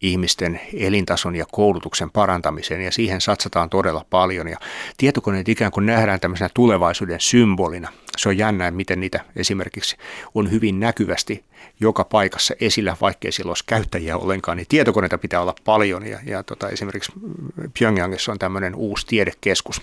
[0.02, 4.48] ihmisten elintason ja koulutuksen parantamiseen ja siihen satsataan todella paljon.
[4.48, 4.58] Ja
[4.98, 7.90] tietokoneet ikään kuin nähdään tämmöisenä tulevaisuuden symbolina.
[8.18, 9.98] Se on jännää, miten niitä esimerkiksi
[10.36, 11.44] on hyvin näkyvästi
[11.80, 16.08] joka paikassa esillä, vaikkei sillä olisi käyttäjiä ollenkaan, niin tietokoneita pitää olla paljon.
[16.08, 17.12] Ja, ja tota, esimerkiksi
[17.80, 19.82] Pyongyangissa on tämmöinen uusi tiedekeskus,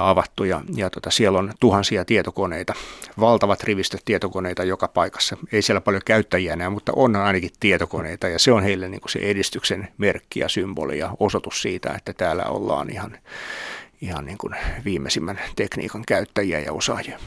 [0.00, 2.74] avattu ja, ja tota, siellä on tuhansia tietokoneita,
[3.20, 5.36] valtavat rivistöt tietokoneita joka paikassa.
[5.52, 9.12] Ei siellä paljon käyttäjiä enää, mutta on ainakin tietokoneita ja se on heille niin kuin
[9.12, 13.18] se edistyksen merkki ja symboli ja osoitus siitä, että täällä ollaan ihan
[14.00, 17.18] ihan niin kuin viimeisimmän tekniikan käyttäjiä ja osaajia.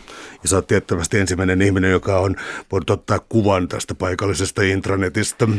[0.43, 2.35] Ja sä oot tiettävästi ensimmäinen ihminen, joka on
[2.71, 5.49] voinut ottaa kuvan tästä paikallisesta intranetista.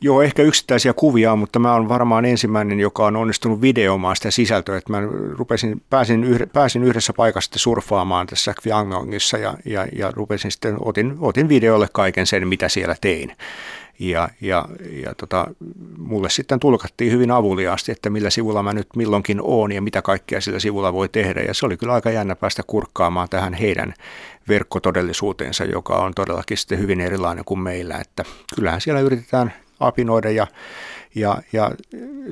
[0.00, 4.76] Joo, ehkä yksittäisiä kuvia, mutta mä olen varmaan ensimmäinen, joka on onnistunut videomaan sitä sisältöä.
[4.76, 10.50] Että mä rupesin, pääsin, yhde, pääsin yhdessä paikassa surffaamaan tässä Kviangongissa ja, ja, ja rupesin
[10.50, 13.36] sitten, otin, otin videolle kaiken sen, mitä siellä tein.
[13.98, 14.68] Ja, ja,
[15.04, 15.46] ja tota,
[15.98, 20.40] mulle sitten tulkattiin hyvin avuliaasti, että millä sivulla mä nyt milloinkin oon ja mitä kaikkea
[20.40, 21.40] sillä sivulla voi tehdä.
[21.40, 23.94] Ja se oli kyllä aika jännä päästä kurkkaamaan tähän heidän
[24.48, 27.98] verkkotodellisuuteensa, joka on todellakin sitten hyvin erilainen kuin meillä.
[27.98, 28.24] Että
[28.54, 30.46] kyllähän siellä yritetään apinoida ja,
[31.14, 31.70] ja, ja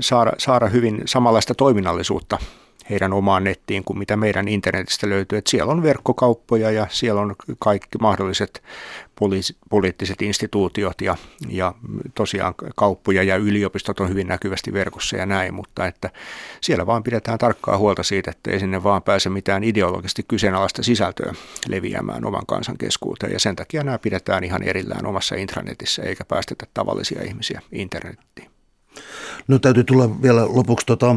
[0.01, 2.39] saada, saada hyvin samanlaista toiminnallisuutta
[2.91, 5.39] heidän omaan nettiin kuin mitä meidän internetistä löytyy.
[5.39, 8.63] Että siellä on verkkokauppoja ja siellä on kaikki mahdolliset
[9.21, 11.17] poli- poliittiset instituutiot ja,
[11.49, 11.75] ja
[12.15, 16.11] tosiaan kauppoja ja yliopistot on hyvin näkyvästi verkossa ja näin, mutta että
[16.61, 21.35] siellä vaan pidetään tarkkaa huolta siitä, että ei sinne vaan pääse mitään ideologisesti kyseenalaista sisältöä
[21.69, 26.67] leviämään oman kansan keskuuteen ja sen takia nämä pidetään ihan erillään omassa intranetissä eikä päästetä
[26.75, 28.51] tavallisia ihmisiä internettiin.
[29.49, 31.17] No täytyy tulla vielä lopuksi tota,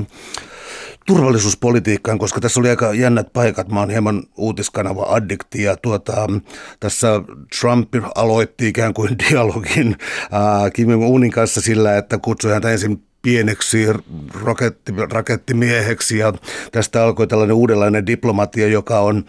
[1.05, 3.71] turvallisuuspolitiikkaan, koska tässä oli aika jännät paikat.
[3.71, 6.27] Mä oon hieman uutiskanava addikti ja tuota,
[6.79, 7.07] tässä
[7.59, 9.95] Trump aloitti ikään kuin dialogin
[10.33, 13.85] äh, Kim Jong-unin kanssa sillä, että kutsui häntä ensin pieneksi
[14.43, 16.33] raketti, rakettimieheksi ja
[16.71, 19.25] tästä alkoi tällainen uudenlainen diplomatia, joka on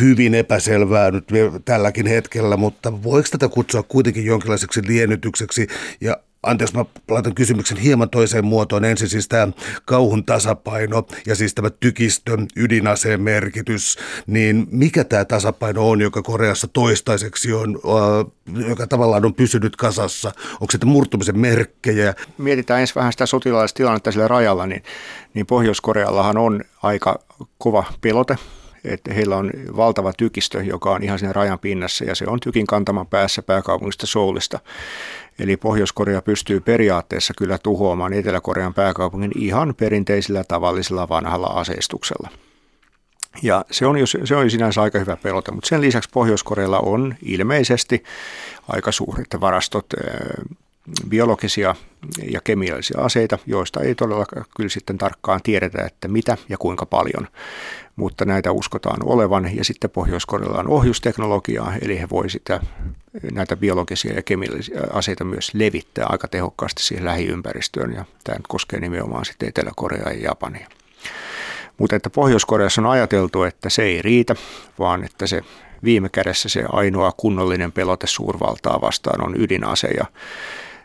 [0.00, 1.24] hyvin epäselvää nyt
[1.64, 5.66] tälläkin hetkellä, mutta voiko tätä kutsua kuitenkin jonkinlaiseksi liennytykseksi
[6.00, 8.84] ja Anteeksi, mä laitan kysymyksen hieman toiseen muotoon.
[8.84, 9.48] Ensin siis tämä
[9.84, 13.98] kauhun tasapaino ja siis tämä tykistön ydinaseen merkitys.
[14.26, 20.32] Niin mikä tämä tasapaino on, joka Koreassa toistaiseksi on, äh, joka tavallaan on pysynyt kasassa?
[20.52, 22.14] Onko se murtumisen merkkejä?
[22.38, 24.82] Mietitään ensin vähän sitä sotilaallista tilannetta sillä rajalla, niin,
[25.34, 27.20] niin Pohjois-Koreallahan on aika
[27.58, 28.36] kova pelote
[28.84, 32.66] että heillä on valtava tykistö, joka on ihan siinä rajan pinnassa ja se on tykin
[32.66, 34.60] kantaman päässä pääkaupungista Soulista.
[35.38, 42.28] Eli Pohjois-Korea pystyy periaatteessa kyllä tuhoamaan Etelä-Korean pääkaupungin ihan perinteisellä tavallisella vanhalla aseistuksella.
[43.42, 46.78] Ja se on, jo, se on jo sinänsä aika hyvä pelota, mutta sen lisäksi Pohjois-Korealla
[46.78, 48.04] on ilmeisesti
[48.68, 49.86] aika suuret varastot
[51.08, 51.74] biologisia
[52.30, 54.26] ja kemiallisia aseita, joista ei todella
[54.56, 57.28] kyllä sitten tarkkaan tiedetä, että mitä ja kuinka paljon,
[57.96, 59.56] mutta näitä uskotaan olevan.
[59.56, 62.60] Ja sitten Pohjois-Korealla on ohjusteknologiaa, eli he voi sitä,
[63.32, 69.24] näitä biologisia ja kemiallisia aseita myös levittää aika tehokkaasti siihen lähiympäristöön, ja tämä koskee nimenomaan
[69.24, 70.68] sitten Etelä-Koreaa ja Japania.
[71.78, 74.34] Mutta että Pohjois-Koreassa on ajateltu, että se ei riitä,
[74.78, 75.42] vaan että se
[75.84, 80.04] viime kädessä se ainoa kunnollinen pelote suurvaltaa vastaan on ydinase ja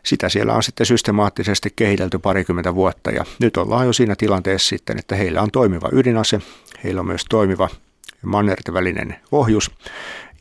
[0.05, 4.99] sitä siellä on sitten systemaattisesti kehitelty parikymmentä vuotta ja nyt ollaan jo siinä tilanteessa sitten,
[4.99, 6.39] että heillä on toimiva ydinase,
[6.83, 7.69] heillä on myös toimiva
[8.25, 9.71] mannerten välinen ohjus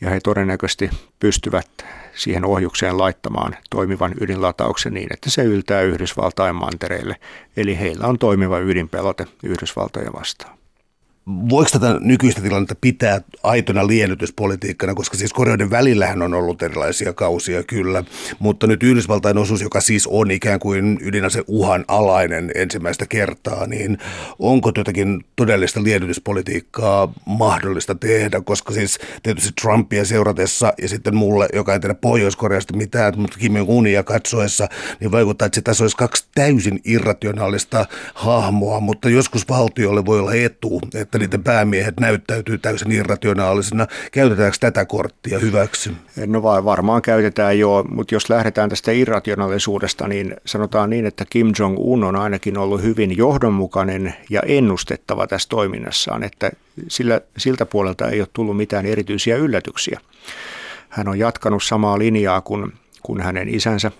[0.00, 0.90] ja he todennäköisesti
[1.20, 1.68] pystyvät
[2.14, 7.16] siihen ohjukseen laittamaan toimivan ydinlatauksen niin, että se yltää Yhdysvaltain mantereille.
[7.56, 10.63] Eli heillä on toimiva ydinpelote Yhdysvaltoja vastaan
[11.26, 17.62] voiko tätä nykyistä tilannetta pitää aitona liennytyspolitiikkana, koska siis Koreoiden välillähän on ollut erilaisia kausia
[17.62, 18.04] kyllä,
[18.38, 23.98] mutta nyt Yhdysvaltain osuus, joka siis on ikään kuin ydinase uhan alainen ensimmäistä kertaa, niin
[24.38, 31.72] onko jotakin todellista liennytyspolitiikkaa mahdollista tehdä, koska siis tietysti Trumpia seuratessa ja sitten mulle, joka
[31.72, 34.68] ei tiedä Pohjois-Koreasta mitään, mutta Kim Jong-unia katsoessa,
[35.00, 40.80] niin vaikuttaa, että tässä olisi kaksi täysin irrationaalista hahmoa, mutta joskus valtiolle voi olla etu,
[40.94, 43.86] että että niiden päämiehet näyttäytyy täysin irrationaalisena.
[44.12, 45.92] Käytetäänkö tätä korttia hyväksi?
[46.26, 51.52] No vai varmaan käytetään jo, mutta jos lähdetään tästä irrationaalisuudesta, niin sanotaan niin, että Kim
[51.58, 56.50] Jong-un on ainakin ollut hyvin johdonmukainen ja ennustettava tässä toiminnassaan, että
[56.88, 60.00] sillä, siltä puolelta ei ole tullut mitään erityisiä yllätyksiä.
[60.88, 63.90] Hän on jatkanut samaa linjaa kuin, kuin hänen isänsä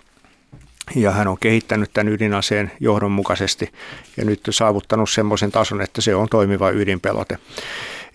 [0.95, 3.73] ja hän on kehittänyt tämän ydinaseen johdonmukaisesti
[4.17, 7.37] ja nyt saavuttanut semmoisen tason, että se on toimiva ydinpelote.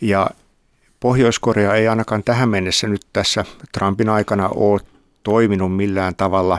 [0.01, 0.31] Ja
[1.01, 4.81] Pohjois-Korea ei ainakaan tähän mennessä nyt tässä Trumpin aikana ole
[5.23, 6.59] toiminut millään tavalla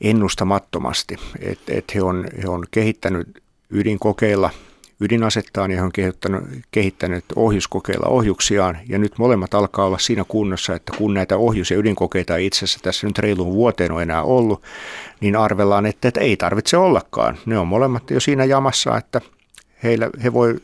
[0.00, 1.16] ennustamattomasti.
[1.40, 4.50] Et, et he, on, he on kehittänyt ydinkokeilla–
[5.00, 8.78] ydinasettaan ja on kehittänyt, kehittänyt ohjuskokeilla ohjuksiaan.
[8.88, 12.58] Ja nyt molemmat alkaa olla siinä kunnossa, että kun näitä ohjus- ja ydinkokeita ei itse
[12.58, 14.62] asiassa tässä nyt reiluun vuoteen on enää ollut,
[15.20, 17.38] niin arvellaan, että, että ei tarvitse ollakaan.
[17.46, 19.20] Ne on molemmat jo siinä jamassa, että
[19.82, 20.60] heillä, he voi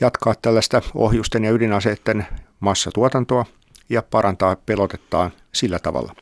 [0.00, 2.26] jatkaa tällaista ohjusten ja ydinaseiden
[2.60, 3.46] massatuotantoa
[3.88, 6.14] ja parantaa pelotettaan sillä tavalla.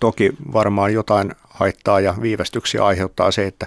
[0.00, 3.66] Toki varmaan jotain haittaa ja viivästyksiä aiheuttaa se, että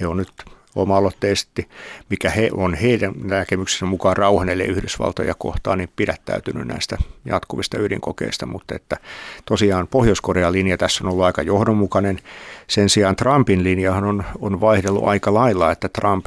[0.00, 0.32] he on nyt
[0.76, 1.68] oma-aloitteisesti,
[2.10, 8.74] mikä he on heidän näkemyksensä mukaan rauhanelle Yhdysvaltoja kohtaan, niin pidättäytynyt näistä jatkuvista ydinkokeista, mutta
[8.74, 8.96] että
[9.44, 12.18] tosiaan Pohjois-Korean linja tässä on ollut aika johdonmukainen.
[12.66, 16.26] Sen sijaan Trumpin linjahan on, on vaihdellut aika lailla, että Trump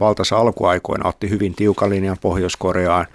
[0.00, 3.06] valtansa alkuaikoina otti hyvin tiukan linjan Pohjois-Koreaan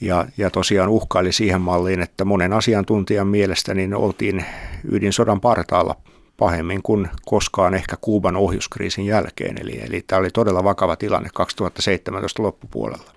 [0.00, 4.44] ja, ja tosiaan uhkaili siihen malliin, että monen asiantuntijan mielestä niin oltiin
[4.92, 5.96] ydinsodan partaalla
[6.42, 9.56] pahemmin kuin koskaan ehkä Kuuban ohjuskriisin jälkeen.
[9.60, 13.12] Eli, eli tämä oli todella vakava tilanne 2017 loppupuolella,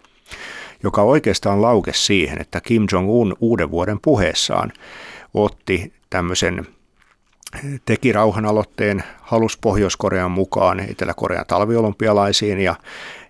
[0.84, 4.71] joka oikeastaan laukesi siihen, että Kim Jong-un uuden vuoden puheessaan
[5.34, 6.67] otti tämmöisen
[7.86, 12.76] teki rauhanaloitteen, halusi Pohjois-Korean mukaan Etelä-Korean talviolympialaisiin ja,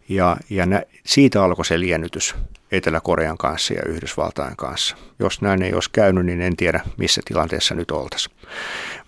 [0.10, 2.36] ja, ja nä, siitä alkoi se liennytys
[2.72, 4.96] Etelä-Korean kanssa ja Yhdysvaltain kanssa.
[5.20, 8.36] Jos näin ei olisi käynyt, niin en tiedä missä tilanteessa nyt oltaisiin.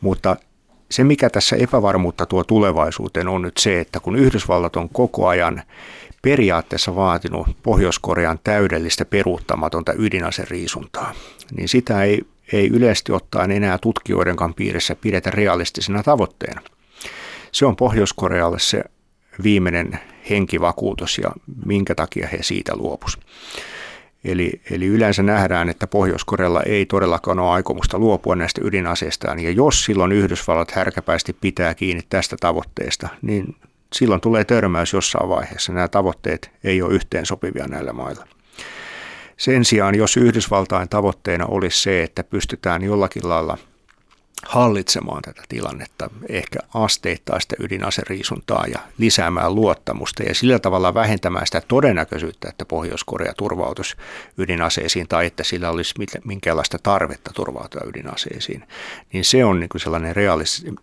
[0.02, 0.38] Mutta
[0.92, 5.64] se, mikä tässä epävarmuutta tuo tulevaisuuteen, on nyt se, että kun Yhdysvallat on koko ajan
[6.22, 11.14] periaatteessa vaatinut Pohjois-Korean täydellistä peruuttamatonta ydinaseriisuntaa,
[11.56, 12.22] niin sitä ei,
[12.54, 16.62] ei yleisesti ottaen enää tutkijoidenkaan piirissä pidetä realistisena tavoitteena.
[17.52, 18.84] Se on Pohjois-Korealle se
[19.44, 21.32] viimeinen henkivakuutus ja
[21.66, 23.20] minkä takia he siitä luopus.
[24.24, 29.40] Eli, eli yleensä nähdään, että Pohjois-Korealla ei todellakaan ole aikomusta luopua näistä ydinaseistaan.
[29.40, 33.56] Ja jos silloin Yhdysvallat härkäpäisesti pitää kiinni tästä tavoitteesta, niin
[33.94, 35.74] silloin tulee törmäys jossain vaiheessa.
[35.74, 38.28] Nämä tavoitteet ei ole yhteensopivia näillä mailla.
[39.38, 43.58] Sen sijaan, jos Yhdysvaltain tavoitteena olisi se, että pystytään jollakin lailla–
[44.46, 52.50] hallitsemaan tätä tilannetta, ehkä asteittaista ydinaseriisuntaa ja lisäämään luottamusta ja sillä tavalla vähentämään sitä todennäköisyyttä,
[52.50, 53.96] että Pohjois-Korea turvautuisi
[54.38, 55.94] ydinaseisiin tai että sillä olisi
[56.26, 58.64] minkäänlaista tarvetta turvautua ydinaseisiin,
[59.14, 60.16] niin se on niin sellainen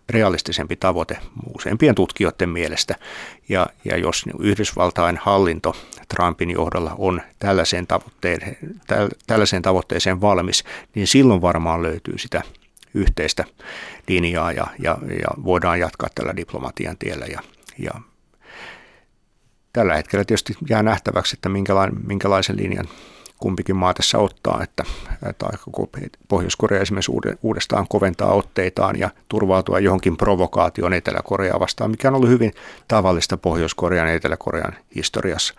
[0.09, 1.17] realistisempi tavoite
[1.55, 2.95] useimpien tutkijoiden mielestä.
[3.49, 5.75] Ja, ja jos niin Yhdysvaltain hallinto
[6.15, 8.57] Trumpin johdolla on tällaiseen, tavoitteeseen,
[9.27, 10.63] tällaiseen tavoitteeseen valmis,
[10.95, 12.41] niin silloin varmaan löytyy sitä
[12.95, 13.43] yhteistä
[14.07, 17.25] linjaa ja, ja, ja voidaan jatkaa tällä diplomatian tiellä.
[17.25, 17.39] Ja,
[17.77, 17.91] ja
[19.73, 22.87] tällä hetkellä tietysti jää nähtäväksi, että minkälainen, minkälaisen linjan
[23.39, 24.83] kumpikin maa tässä ottaa, että,
[25.29, 25.45] että
[26.27, 32.53] Pohjois-Korea esimerkiksi uudestaan koventaa otteitaan ja turvautua johonkin provokaatioon Etelä-Koreaa vastaan, mikä on ollut hyvin
[32.87, 35.53] tavallista Pohjois-Korean ja Etelä-Korean historiassa.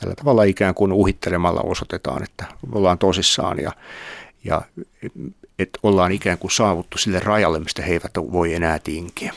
[0.00, 3.72] Tällä tavalla ikään kuin uhittelemalla osoitetaan, että ollaan tosissaan ja,
[4.44, 4.62] ja
[5.62, 9.34] että ollaan ikään kuin saavuttu sille rajalle, mistä he eivät voi enää tinkiä.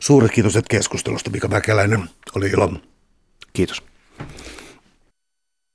[0.00, 2.08] Suuret kiitos keskustelusta, Mika Mäkeläinen.
[2.36, 2.72] Oli ilo.
[3.52, 3.82] Kiitos.